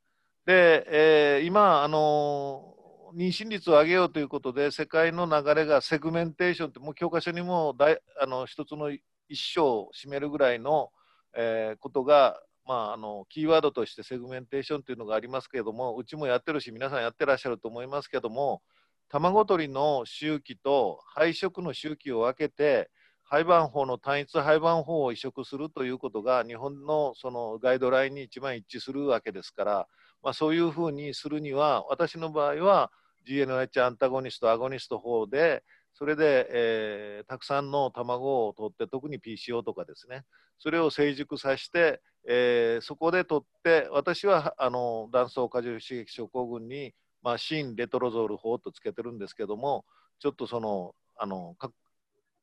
[0.44, 2.74] で、えー、今あの
[3.16, 9.00] 妊娠率を上げようということで世界の流れがセグメンテーションってもう教科書にも大あの一つの一
[9.36, 10.90] 章を占めるぐらいの、
[11.34, 18.60] えー、ことが、まあ、あのキーワードとしてセグメンテーションというのがありますけれどもうちもやってるし皆さんやってらっしゃると思いますけども
[19.08, 22.90] 卵取りの周期と胚移植の周期を分けて
[23.22, 29.88] 廃盤法の単一廃盤法を移植するということが日本のそのガイドラインに一番一致するわけですから、
[30.22, 32.90] まあ、そういうふうにするには私の場合は
[33.26, 35.62] GNH アンタゴニスト、アゴニスト法で、
[35.94, 40.24] それで、えー、たくさんの卵を取って、特に PCO とかですね、
[40.58, 46.94] それを成熟させて、えー、そこで取って、私はあの卵巣過剰刺激症候群に、
[47.24, 49.84] まあ、シンレトロゾール法とつけてるんですけども、
[50.20, 51.56] ちょっとその、あの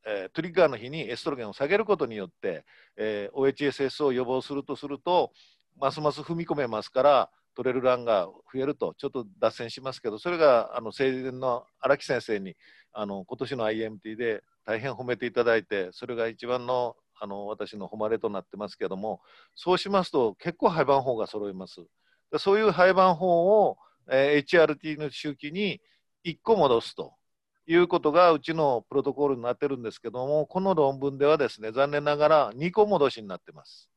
[0.06, 2.66] えー、トリガーの日にエストロゲンを下げることによって、
[2.98, 5.32] えー、OHSS を予防するとすると、
[5.80, 12.56] ますます踏み込めますから、取れる欄が増えるとちょっと脱線しますけどそれがあの生前の荒木先生に
[12.94, 19.20] あの今年の IMT で大変褒めていただいてそれが一番のあの私の誉れとなってますけども
[19.54, 21.82] そうしますと結構廃盤法が揃います。
[22.38, 23.78] そういう廃盤法を、
[24.12, 25.82] えー、HRT の周期に
[26.26, 27.14] 1個戻すと
[27.66, 33.90] いうことがうちのプロトコルになってるんですけども、この論文ではですね、残念ながら2個戻しになってます。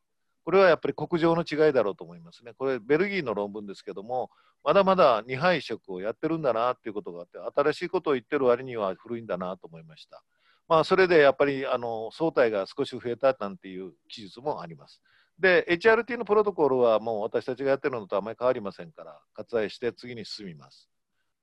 [0.44, 2.52] これはやっぱり国情の違いだろうと思いますね。
[2.56, 4.30] これ、ベルギーの論文ですけども、
[4.62, 10.22] まだまだ2配色をやってるんだなっていうことがあって、新しいことを言ってる割には古いんだなと思いました。
[10.68, 15.02] まあ、それでやっぱりあの相対が少し増えたなんていう記述もあります。
[15.38, 20.88] で、HRT のプロトコルはもう私たちがやってるのとあまり変わりませんから、割愛して次に進みます。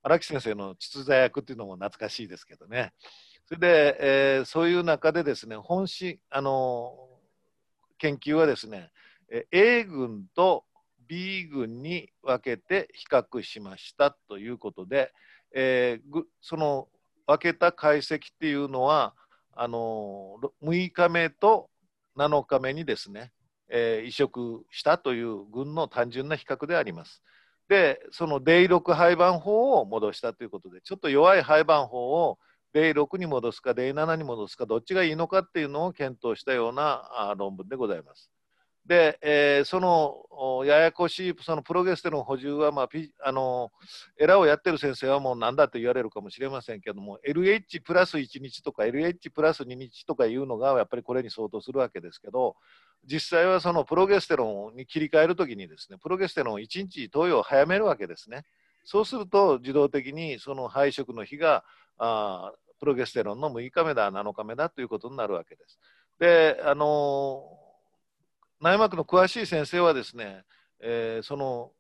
[0.04, 2.94] 荒木先生の秩序役っていうのも懐かしいですけどね。
[3.46, 6.96] それで、えー、そういう中でですね、本心、あの
[7.98, 8.92] 研究はですね、
[9.52, 10.66] A 群と
[11.08, 15.12] B 群に分けて比較しましたということで、
[15.54, 16.88] えー、その
[17.28, 19.14] 分けた解析っていうのは
[19.54, 21.70] あの6日目と
[22.18, 23.32] 7日目にですね、
[23.72, 27.24] えー、移植したという軍の単純な比較であります。
[27.70, 32.38] で、その D6 廃盤法を戻したということで、ちょっと弱い廃盤法を
[32.74, 38.30] D6 に戻すか D7 に戻すか、どっちがいいのかっていうのを検討したような論文でございます。
[38.86, 42.90] で、えー、そのややこしいそのプロゲステロン補充は、まあ、
[43.24, 43.72] あの
[44.20, 52.56] エラをやってる先生はもう何だと言われるかもしれませんけども LH プラス1日とか LH プラス2日とかいうのがやっぱりこれに相当するわけですけど
[53.06, 58.46] 実際はそのプロゲステロンに切り替えるときにですね、プロゲステロン1日投与を早めるわけですね。
[58.84, 61.64] そうすると自動的にその配色の日が
[61.98, 65.80] あプロゲステロンの6日目だ、7日目だということになるわけです。
[66.20, 67.44] で、あの
[68.62, 70.44] 内膜の詳しい先生はですね、
[70.80, 71.72] えー、その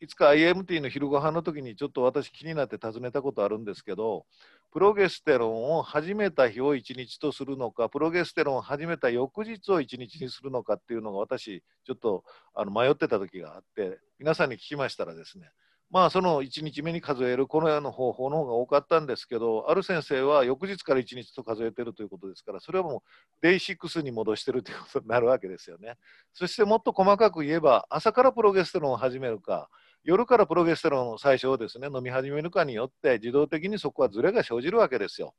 [0.00, 4.26] いつか IMT の昼ご飯の時にちょっと私気になって尋ねたことあるんですけど、
[4.72, 12.22] プロゲステロンを始めた日を1日とするのか、プロゲステロンを始めた翌日を1日にするのかっていうのが私、ちょっと
[12.54, 15.50] あの迷ってた時があって、皆さんに聞きましたらですね、
[15.90, 23.00] まあその1日目に数えるこのような方法の方が多かったんですけど、ある先生は翌日から1日と数えてるということですから、それはもう
[23.40, 25.94] デイ6に戻してるということになるわけですよね。
[26.34, 29.70] そしてもっと細かく言えば、朝からプロゲステロンを始めるか、
[30.04, 35.34] 夜からプロゲステロンの最初をですね飲み始めるかによって自動的にそこはずれが生じるわけですよ。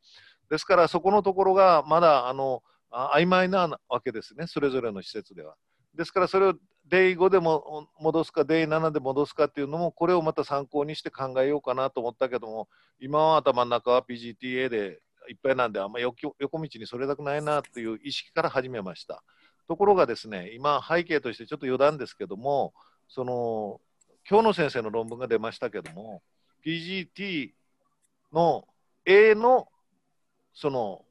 [0.50, 5.54] ですからそこのところがまだあの曖昧なわけですねそれぞれの施設では。
[6.00, 6.54] ですからそれを
[6.88, 14.98] デイ5でも戻すかデイ7で戻すかっていうのもこれをまた参考にして考えようかなと思ったけども今は頭の中は PGTA で
[15.28, 19.22] いっぱいなんであんま横道にそれたくないなっていう意識から始めました。
[19.68, 22.72] ところがですね今背景としてちょっと余談ですけども
[23.06, 23.78] その
[24.26, 26.22] 今日の先生の論文が出ましたけども
[26.64, 27.50] PGT
[28.32, 28.66] の
[29.04, 29.68] A の
[30.54, 31.04] その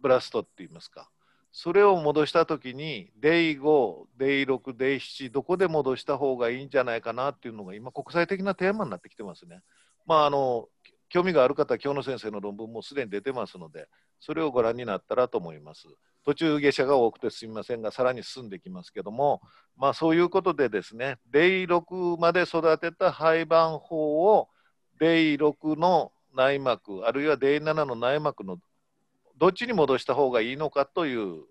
[0.00, 1.10] ブラストって言いますか
[1.52, 9.60] それを戻したときに Day5、Day6、Day7 どこで戻した方がいいんじゃないかなっていうのが今国際的なテーマになってきてますね。
[10.06, 10.68] まああの
[11.08, 13.86] 興味がある方は今日の先生の論文もすでに出てますので
[14.18, 15.88] それをご覧になったらと思います。
[16.24, 19.42] 途中下車が多くてすみませんが、さらに進んできますけども、
[19.76, 24.48] まあ、そういうことでですね、デイ6まで育てた廃盤法を
[25.00, 28.58] デイ6の内膜、あるいはデイ7の内膜の
[29.42, 31.42] どっちに戻した方がいいのかという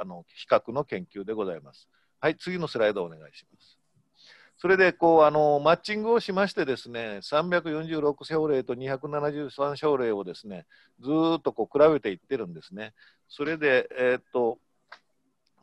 [0.00, 1.88] あの比較の研究でございます。
[2.20, 3.76] はい、次のスライドお願いします。
[4.56, 10.66] それでこうあのマッチングをしましてですね346症例と273症例をですね
[11.00, 12.94] ずっとこう比べていってるんですね。
[13.28, 14.60] それで、えー、っと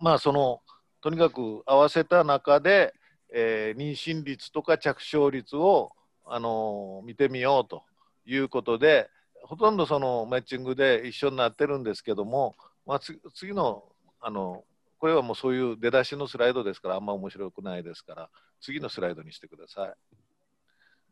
[0.02, 0.60] まあその
[1.00, 2.94] とにかく合わせた中で、
[3.34, 5.94] えー、妊娠率とか着床率を
[6.26, 7.84] あの見てみようと
[8.26, 9.10] いうことで
[9.48, 12.56] ほとんどそのマッチングで一緒になってるんですけども、
[12.86, 13.84] まあ、次の
[14.20, 14.64] あの
[14.98, 18.30] これはもうそういう出だしのスライドですからあんま面白くないですから
[18.62, 19.94] 次のスライドにしてください。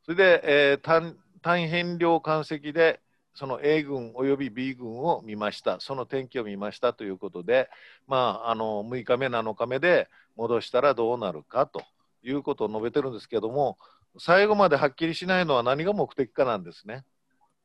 [0.05, 3.01] それで、えー、単単変量解析で
[3.35, 7.69] その A 群および B 群を見ました、その天気を見ましたということで、
[8.07, 11.81] まあ、あの6日目、7日目で戻したらどうなるかと
[12.23, 13.77] いうことを述べてるんですけども、
[14.19, 17.03] 最後まではっきりしないのは何が目的かなんですね。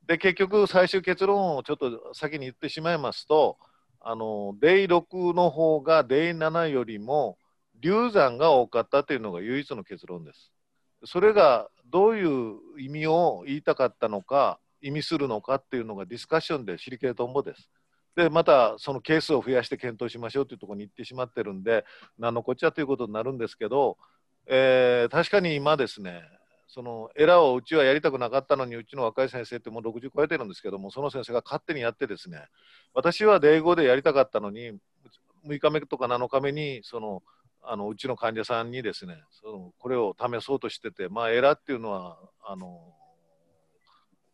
[0.09, 3.59] で、結局、最終結論をちょっと先に言ってしまいますと、
[4.01, 7.37] あの、デイ6の方がデイ7よりも
[7.81, 10.51] 流産が多かったというのが唯一の結論です。
[11.05, 17.69] それがどういう意味を言いたかったのか、意味するのかっていうのがディスカッションで知りけとんぼです。
[18.17, 21.85] で、またそのケースを増やして検討しましょうというところに行ってしまってるんで、
[22.19, 23.99] 何のこっちゃということになるんですけど、
[24.47, 26.23] えー、確かに今ですね、
[26.79, 32.39] そのエラーをうちはやりたくなかったのに、うちの若い先生ってもう60超えてるんですけども、その先生が勝手にやってですね、
[32.95, 34.79] 私は英語でやりたかったのに、
[35.45, 37.25] 6日目とか7日目に、その、
[37.65, 42.81] あのうちの患者さんにですねそのこれを試そうとしてて、まあ、エラーっていうのはあの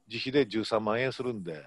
[0.06, 1.64] 自費で13万円するんで、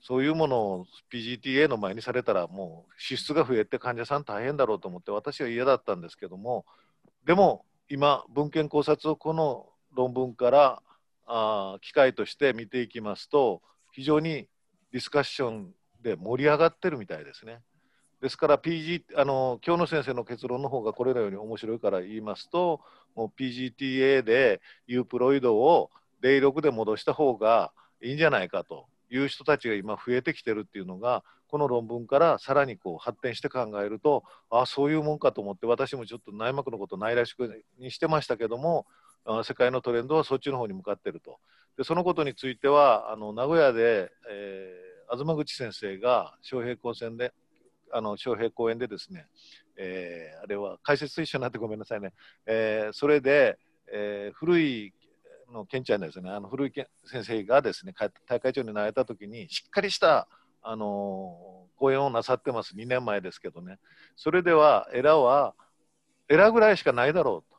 [0.00, 6.64] そういうものを PGTA の前にされたら、もう支出が増えて患者さん大変だろうと思って、私は嫌だったんですけども、
[7.26, 9.66] でも今、文献考察をこの
[9.96, 10.82] 論文から
[11.26, 13.62] あ機会として見ていきますと、
[13.92, 14.48] 非常に
[14.92, 17.60] ディスカッションで盛り上がってるみたいですね。
[18.20, 22.80] ですから PG あの今日の先生の結論の方がこれらより面白いから言いますと
[23.16, 25.90] もう PGTA でユープロイドを
[26.20, 38.86] デイ6で戻した方がいいんじゃないかという人たちが今増えてきてるっていうのがこの論文からさらにこう発展して考えるとあそういうもんかと思って私もちょっと内膜のことないらしくにしてましたけども
[39.44, 41.38] 世界のトレンドはそっちの方に向かっていると。
[41.76, 47.32] でそのことについてはあの名古屋で、えー、東口先生が昌平高専で
[47.92, 49.26] あの昌平公園でですね、
[49.76, 52.12] えー、あれは解説と一緒になってごめんなさいね、
[52.46, 53.58] えー、それで、
[53.90, 54.92] えー、古い
[55.50, 56.72] のケンちゃんですねあの古い
[57.06, 57.94] 先生がですね
[58.26, 60.28] 大会長になれた時にしっかりした
[60.62, 62.76] あの講演をなさってます。
[62.76, 63.78] 2年前ですけどね。
[64.14, 65.54] それではエラは
[66.28, 67.51] エラぐらいしかないだろうと。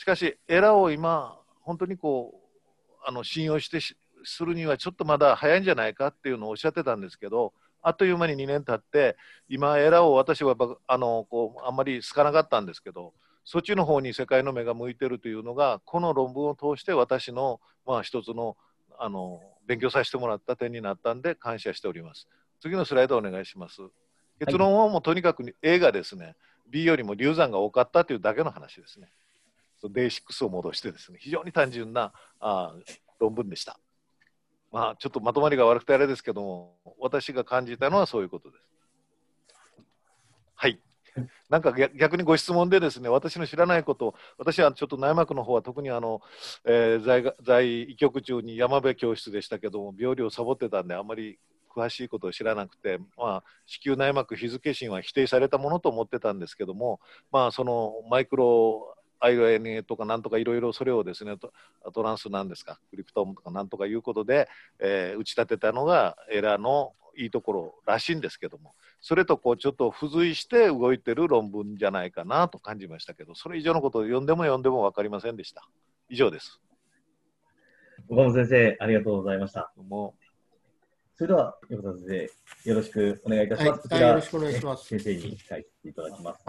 [0.00, 3.80] しかしエラを今本当にこうあの信用して
[4.24, 7.52] するにはちょっとまだ早いんじゃないかっていうのをおっしゃってたんですけど
[7.82, 10.56] あっという間に2年経って今エラを私は
[10.86, 13.12] あのこうあんまり好かなかったんですけど
[13.44, 18.56] そっちの方に世界の目が向いてるというのがこの論文を通して私の、まあ、一つの
[18.98, 22.26] あの勉強させてもらった点になったんで感謝しております。
[22.62, 23.82] 次のスライドお願いします。
[24.38, 26.36] 結論はもうとにかく A がですね
[26.70, 29.10] B よりも流産が多かったというだけの話ですね。
[29.88, 32.74] デイシックスを戻してですね非常に単純なあ
[33.18, 33.78] 論文でした。
[34.72, 38.64] まあ、ちょっとまとまりが悪くてあれですけども、私が感じたのはそういうことです。
[40.54, 40.78] はい。
[41.50, 46.22] なんか逆にご質問でですね、私の知らないことを、私はちょっと内膜の方は特にあの、
[46.64, 51.40] えー、在在医局中に山辺教室でしたけども、病理をサボってたんで、あまり
[51.74, 57.00] 詳しいことを知らなくて、まあ、子宮内膜日付診は否定されたものと思ってたんですけども、
[57.32, 61.36] まあ、そのマイクロ IONA とかなんとかいろいろそれをですね
[61.92, 64.48] トランスなんですかクリプトームとかなんとかいうことで、
[64.78, 75.68] えー、打ち立てたのがエラーのいいところらしいんですけどもそれとこうちょっと付随して動いてる論文じゃないかなと感じましたけどそれ以上のことを読んでも読んでも分かりませんでした。
[76.08, 76.60] 以上です。
[78.08, 79.72] 岡本先生ありがとうございました。
[79.76, 80.30] もう
[81.14, 82.30] それでは横田先
[82.64, 84.86] 生よろしくお願いいたします、はい、よろしくお願いします。
[84.86, 86.44] 先生に書いていただきます。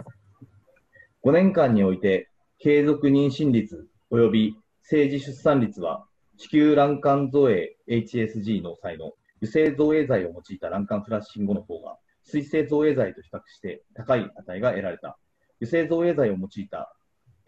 [1.24, 2.31] 5年間において
[2.62, 6.06] 継続妊娠率及び生児出産率は、
[6.36, 15.18] 子宮卵管造影 HSG の際の油性造影剤を用いた卵管フラッシング後の方が、水性造影剤と比較して高い値が得られた。
[15.60, 16.94] 油性造影剤を用いた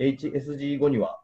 [0.01, 1.21] HSG 後には、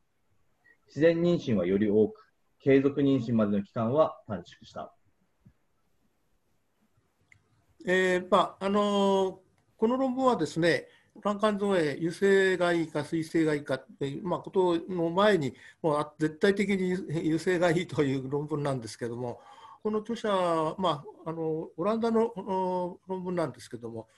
[0.87, 2.15] 自然妊娠はより多く、
[2.61, 4.95] 継続妊娠までの期間は短縮した。
[7.85, 9.37] えーまああのー、
[9.77, 10.87] この論文はですね、
[11.23, 19.41] 卵管造影、油性がいいか水性がいいかっていう、まあ、ことの前に、もう絶対的に油性がいいという論文なんですけども、
[19.83, 20.29] この著者、
[20.79, 24.09] まあ、あのオランダの論文なんですけども、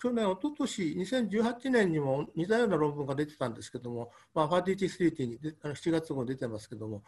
[0.00, 7.02] 去年、おととし、2018年にも似たような論文が出てたんですけども、まあ、ファーティティスティティーにあの7月号出てますけども、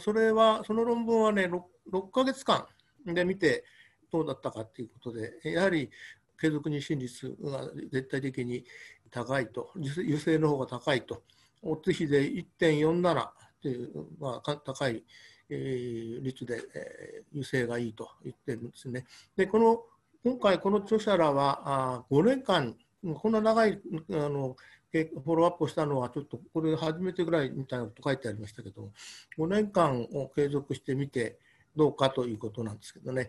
[0.00, 1.60] それは、その論文はね6、
[1.92, 2.66] 6ヶ月間
[3.04, 3.64] で見て、
[4.10, 5.90] どうだったかということで、やはり
[6.40, 8.64] 継続妊娠率が絶対的に
[9.10, 11.22] 高いと、油性の方が高いと、
[11.62, 13.28] オッズ比で1.47
[13.62, 15.04] という、まあ、高い、
[15.50, 19.04] えー、率で、えー、油性がいいと言ってるんですね。
[19.36, 19.82] で、この
[20.22, 22.76] 今回、この著者らはあ5年間、
[23.14, 23.80] こんな長い
[24.10, 24.56] あの
[24.92, 28.90] フォローアップをしたのは、ちょっとこれ初めてぐらいみたいなこと書いてありましたけど、
[29.38, 31.38] 5年間を継続してみて
[31.76, 33.28] どうかということなんですけどね。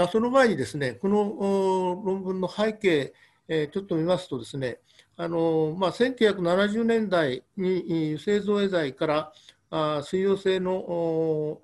[0.00, 3.12] まあ、その前にですね、この論文の背景、
[3.46, 4.78] えー、ちょっと見ますとですね、
[5.18, 9.32] あのまあ、1970年代に製造影剤から
[9.68, 11.60] あ水溶性の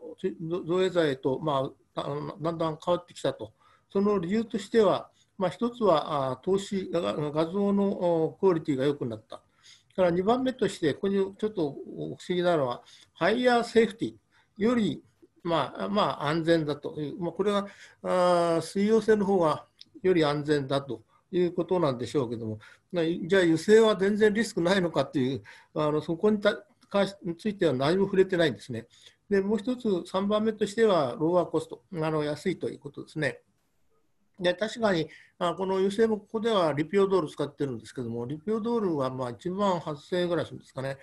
[0.66, 2.02] 造影剤へと、まあ、
[2.38, 3.54] だんだん変わってきたと。
[3.90, 5.08] その理由としては、
[5.38, 9.40] まあ、一つはあ投資画像のクオリティが良くなった。
[9.94, 12.82] から2番目として、ここにちょっと不思議なのは、
[13.14, 14.14] higher safety
[14.58, 15.02] より
[15.46, 17.68] まあ、まあ、安全だという、まあ、これは
[18.02, 19.64] あ水溶性の方が
[20.02, 22.58] より安全だということなんでしょうけども、
[22.92, 25.42] じゃあ油性は全然リスクないのかっていう、
[25.74, 26.40] あのそこに
[27.38, 28.86] ついては何も触れてないんですね。
[29.30, 33.40] で、もう一つ、3番目としては、 lower cost、あの安いということですね。
[34.38, 35.08] で確かに、
[35.38, 40.98] あこの油性もここではリピオドール使ってるんですけども、リピオドールはまあ1万8000円ぐらいするんですかね。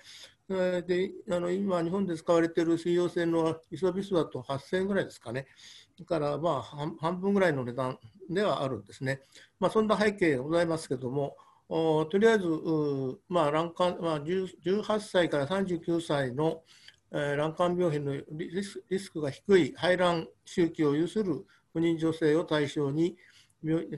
[0.46, 5.46] であの今、日本で使われている水溶性のイソビスだと8000円ぐらいですかね。
[5.98, 7.98] だからまあ半分ぐらいの値段
[8.28, 9.22] ではあるんですね。
[9.58, 11.36] まあ、そんな背景がございますけれども、
[11.68, 12.46] とりあえず、
[13.28, 16.62] まあ卵管まあ、18歳から39歳の、
[17.10, 23.16] えー、卵管病変のリスリスクが低い排卵周期を有する不妊女性を対象に、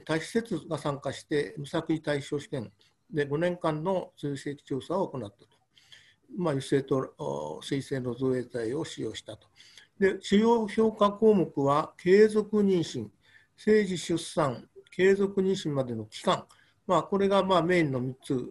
[0.05, 2.71] 多施設が参加して無作為対象試験
[3.11, 5.56] で5年間の追跡調査を行ったと。
[6.35, 9.47] まあ、油性と水性の造影剤を使用したと。
[9.99, 13.07] で、主要評価項目は、継続妊娠、
[13.55, 16.45] 生児出産、継続妊娠までの期間、
[16.87, 18.49] まあ、これがまあメインの3つ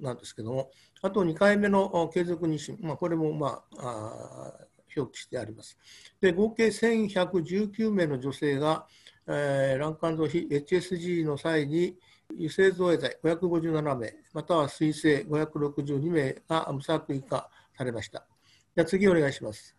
[0.00, 0.70] なんですけども、
[1.02, 4.52] あと2回目の継続妊娠、まあ、これもまあ
[4.96, 5.78] 表記してあります。
[6.20, 8.86] で合計1119名の女性が、
[9.26, 11.96] えー、卵管臓比 HSG の際に
[12.32, 18.26] 油性造影剤557名、または水性562名が無作為化されました。
[18.76, 19.76] じゃ次お願いします。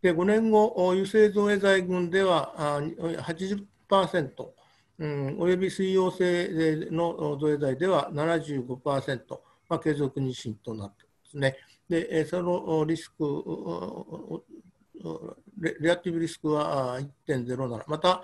[0.00, 4.50] で5年後、油性造影剤群では80%、
[4.98, 11.56] うん、および水溶性の造影剤では75%、まあ、継続妊娠となっていますね。
[11.88, 13.24] で、そのリスク、
[15.58, 18.22] レアティブリスクは1.07、また、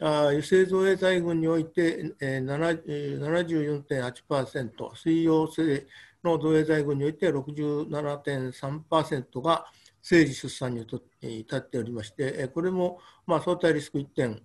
[0.00, 5.86] 油性造影剤群において74.8%、水溶性
[6.24, 9.66] の造影剤群において67.3%が
[10.02, 10.86] 生児出産に
[11.20, 14.40] 至っておりまして、これもまあ相対リスク1.11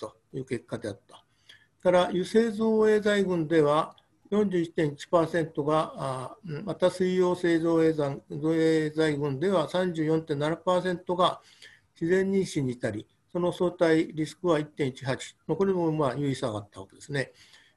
[0.00, 1.24] という結果であった。
[1.80, 3.94] から油性造影剤群では
[4.32, 7.92] 41.1%が、また水溶性造影
[8.90, 11.40] 剤群では34.7%が
[12.00, 17.32] 自然妊娠に至り、その相対リスクは1.18、これもまあ有意差があったわけですね。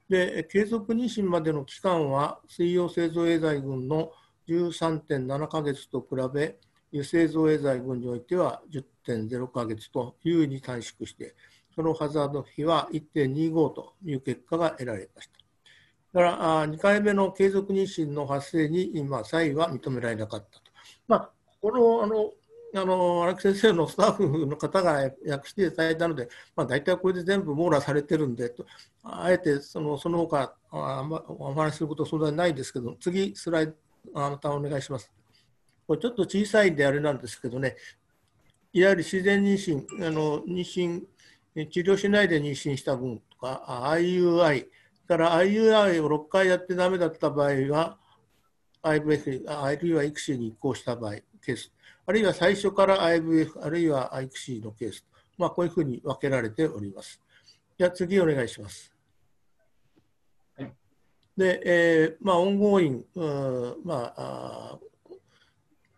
[0.08, 4.12] で、継続妊娠までの期間は、水溶性造影剤群の
[4.48, 6.58] 13.7ヶ月と比べ、
[6.92, 11.34] 油性造影剤群においては10.0ヶ月と優位に短縮して、
[11.74, 16.20] そのハザード比は1.25という結果が得られました。
[16.20, 20.62] だから2回目の継続妊娠の発生に今、差異は認められなかったと。
[21.08, 21.30] まあ、
[21.60, 22.30] このあの
[22.74, 28.54] あの荒木先生のスタッフの方が 訳していただいたので、まあ、大体これで全部網羅されてるんで、
[29.02, 33.74] あえてそのその他あまお話しすることはそんなにないですけど、次、スライド、
[34.12, 35.10] またお願いします。
[35.86, 37.76] これちょっと小さいんであれなんですけどね、
[38.72, 41.06] いわゆる自然妊娠、あの妊娠、
[41.70, 44.68] 治療しないで妊娠した分とか、IUI、
[45.06, 47.98] から IUI を6回やってダメだった場合は、
[48.82, 51.72] IVF、あるいは ICSI に移行した場合、ケース。
[52.06, 55.04] あるいは最初から IVF、あるいは ICSI のケース。
[55.36, 57.20] まあ、こういうふうに分けられております。
[57.78, 58.92] じゃあ次お願いします。
[60.56, 60.72] はい、
[61.36, 63.04] で、えー、まあ、オンゴーイン、
[63.84, 64.78] まあ、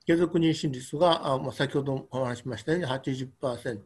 [0.06, 3.78] 継続妊娠率が、あまあ、先ほどお話しましたように80%。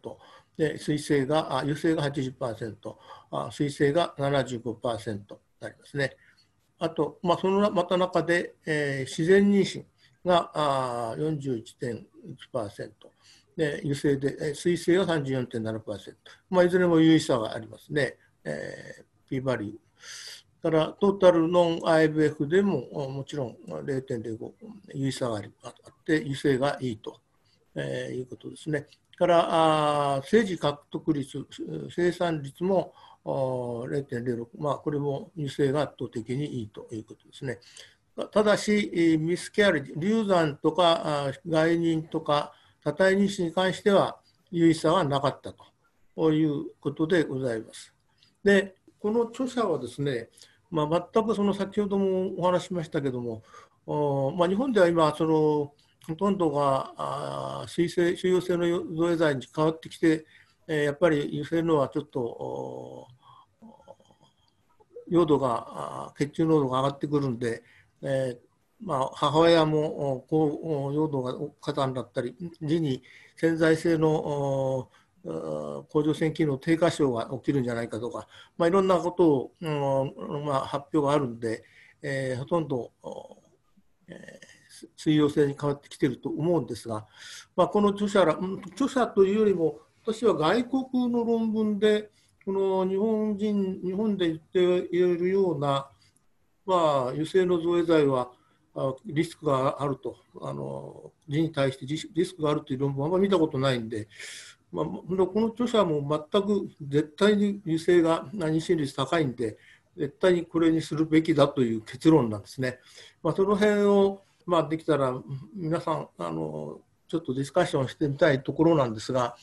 [0.56, 2.96] で水性が、あ油性が80%、
[3.30, 5.24] あ水性が75%に
[5.60, 6.16] なりますね。
[6.78, 9.84] あと、まあ、そのまた中で、えー、自然妊娠
[10.24, 12.90] が41.1%、
[13.56, 16.14] で油性で、水性が34.7%、
[16.50, 18.16] まあ、いずれも有意差がありますね。
[18.44, 19.72] えー、P バリュー。
[20.62, 24.52] からトータルノン IVF でももちろん0.05
[24.94, 25.72] 有意差があっ
[26.04, 27.20] て油性がいいと、
[27.74, 28.86] えー、いうことですね。
[29.18, 31.46] から政治獲得率、
[31.94, 32.92] 生産率も
[33.24, 37.58] 0.06、まあ、これも優勢が圧倒的にいいということですね。
[38.30, 42.52] ただし、ミスケアリ流産とか外妊とか
[42.84, 44.18] 多体妊娠に関しては
[44.50, 45.54] 有意差はなかった
[46.14, 47.94] ということでございます。
[48.44, 50.28] で、この著者はですね、
[50.70, 53.42] まあ、全くその先ほどもお話しましたけども、
[54.36, 55.72] まあ、日本では今その
[56.06, 60.26] ほとんどが水性水溶性の造影剤に変わってきて、
[60.68, 63.08] え、やっぱり油性のはちょっと
[65.10, 67.62] 濃度が血中濃度が上がってくるんで、
[68.02, 68.52] えー
[68.84, 73.02] まあ、母親もこう濃度が過多になったり時に
[73.36, 74.88] 潜在性の
[75.24, 78.26] 甲状腺機能低下症が起きるんじゃないかとか、
[78.58, 81.62] まあ、いろんなことを、うんまあ、発表があるんで、
[82.02, 82.90] えー、ほとんど、
[84.08, 84.62] えー
[84.96, 87.06] 水溶性に変わってきていると思うんですが、
[87.56, 88.38] まあ、この著者ら、
[88.72, 92.10] 著者というよりも、私は外国の論文で、
[92.44, 95.88] この日本人、日本で言っているような、
[96.66, 98.30] まあ、油性の造影剤は
[99.04, 104.08] リスクがあると、あの人に対してリスクがあるという論文はあんまり見たことないんで、
[104.70, 109.58] まあ、この著者も全く絶対に油性が妊娠率高いんで、
[109.96, 112.78] 絶対にこれにするべきだという結論なんですね。
[113.22, 115.14] まあ、その辺をまあ、できたら
[115.54, 119.36] 皆さんあのちょっとディスカッションしてみたいところなんですが、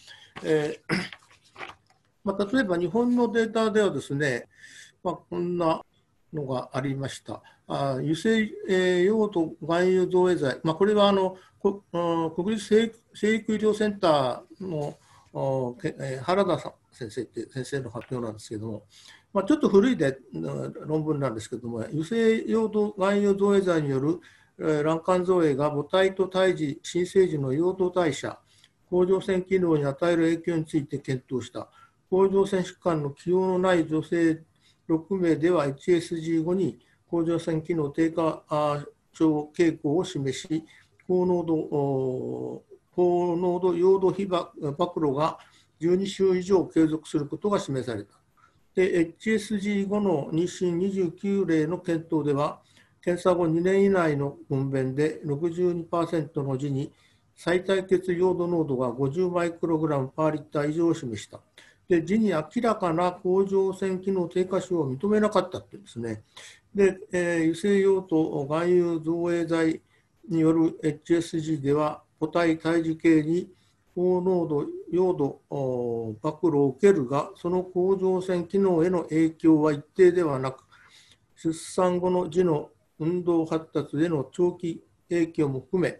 [0.43, 0.95] えー
[2.23, 4.47] まあ、例えば日本のデータではですね、
[5.03, 5.81] まあ、こんな
[6.34, 7.41] のがありました。
[7.68, 11.84] あ油性、えー、用途含有造影剤、まあ、これはあのこ
[12.35, 14.97] 国立生育医療センターの
[15.34, 18.84] おけ、えー、原田さん先生って先生の発表なんですけども、
[19.34, 24.19] まあ、ちょっと古いで論文なんですけども、油性用途含有造影剤による
[24.57, 28.39] 卵管造影が母体と胎児、新生児の陽動代謝、
[28.89, 31.69] 甲状腺機能に与える影響について検討した。
[32.10, 34.41] 甲状腺疾患の起用のない女性
[34.89, 36.79] 6名では HSG 後に
[37.09, 38.43] 甲状腺機能低下
[39.13, 40.65] 症傾向を示し、
[41.07, 41.55] 高濃度
[42.95, 44.51] 高濃度用土被暴
[44.95, 45.37] 露が
[45.79, 48.19] 12週以上継続することが示された。
[48.75, 50.77] HSG 後の妊娠
[51.11, 52.61] 29例の検討では、
[53.01, 56.91] 検査後2年以内の分娩で62%の時に
[57.35, 61.39] 最大血用土濃度が50マイクログラムパーリッター以上を示した。
[61.89, 66.21] で、時に明らかな甲状腺機能低下症を認めなかったってですね。
[66.73, 69.81] で、えー、油性用途含有造影剤
[70.29, 73.51] による HSG では、個体胎児系に
[73.95, 80.63] 高濃度、用度暴露を受けるが、その甲状腺機能への影響は一定ではなく、
[81.35, 85.99] 出産後の児の運動発達への長期影響も含め、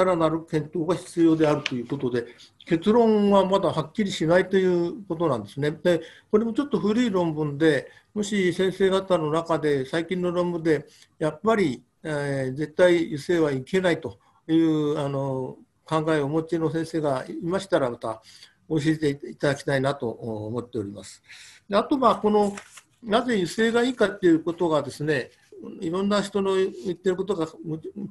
[0.00, 2.24] さらなる検討が必要であるということで、
[2.64, 5.72] 結論はまだはっきりしないということなんですね。
[5.72, 6.00] で、
[6.30, 10.86] これもちょっと古い論文で、もし先生方の中で、最近の論文で、
[11.18, 14.18] やっぱり、えー、絶対油性はいけないと
[14.48, 18.22] いうあの考えをお持ちの先生がいましたら、また
[18.70, 21.22] 教えていただきたいなと思っております。
[21.68, 22.56] であとは、この
[23.02, 25.30] なぜ油性がいいかっていうことがですね、
[25.80, 27.50] いろんな人の言ってることがいっ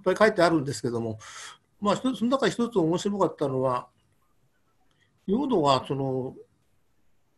[0.03, 1.17] ぱい書いてあるんですけども、
[1.81, 3.87] まあ、その中一つ面白かったのは、
[5.27, 6.35] 用土はその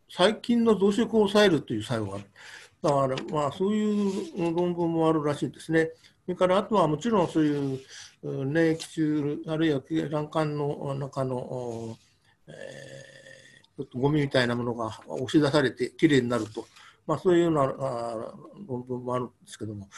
[0.08, 2.24] 細菌の増殖を抑えるという作用がある。
[2.82, 5.90] だから、まあ、そういう論文もあるらしいですね。
[6.24, 7.80] それからあとはもちろんそういう
[8.22, 11.96] 粘液中、あるいは卵管の中の、
[12.46, 16.66] えー、ちょっとゴミみたいなものが押し出されてきれいになると、
[17.06, 18.34] まあ、そういうようなあ
[18.68, 19.88] 論文もあるんですけども、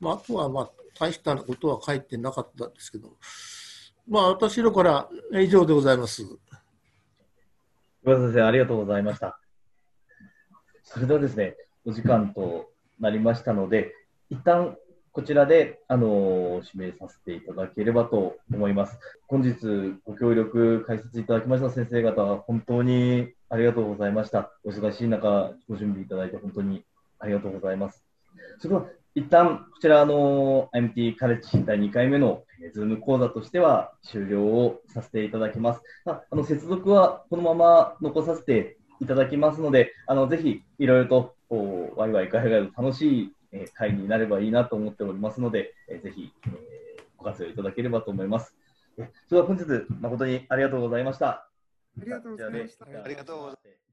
[0.00, 3.14] まあ、あとはまあ大したことは書いてなかったんですけども、
[4.08, 6.22] まあ、私のから以上でございます。
[8.04, 9.40] 岩田先生、ありがとうございました。
[10.84, 12.70] それではですね、お時間と
[13.00, 13.92] なりましたので、
[14.30, 14.76] 一旦
[15.16, 18.98] こちらで、あの指名させていただければと思います。
[19.26, 19.56] 本日
[20.04, 24.52] ご協力解説いただきました先生方、本当にありがとうございました。
[24.62, 26.84] お忙しい中、ご準備いただいて本当に
[27.18, 28.04] ありがとうございます。
[28.58, 32.42] それでは一旦こちらあの IMT カレッジ第2回目の
[32.72, 35.82] ズーム講座としては終了をさせていただきます。
[36.04, 48.54] ああの接続はこのまま残させていただきますので、あのぜひいろいろとこうワイワイガヤガヤ楽しい、え会になればいいなと思っておりますので、えぜひ、えご活用いただければと思います。
[48.96, 49.64] それでは本日
[50.00, 51.28] 誠にありがとうございました。
[51.28, 52.84] ありがとうございました。
[52.84, 53.85] ありがとうございました。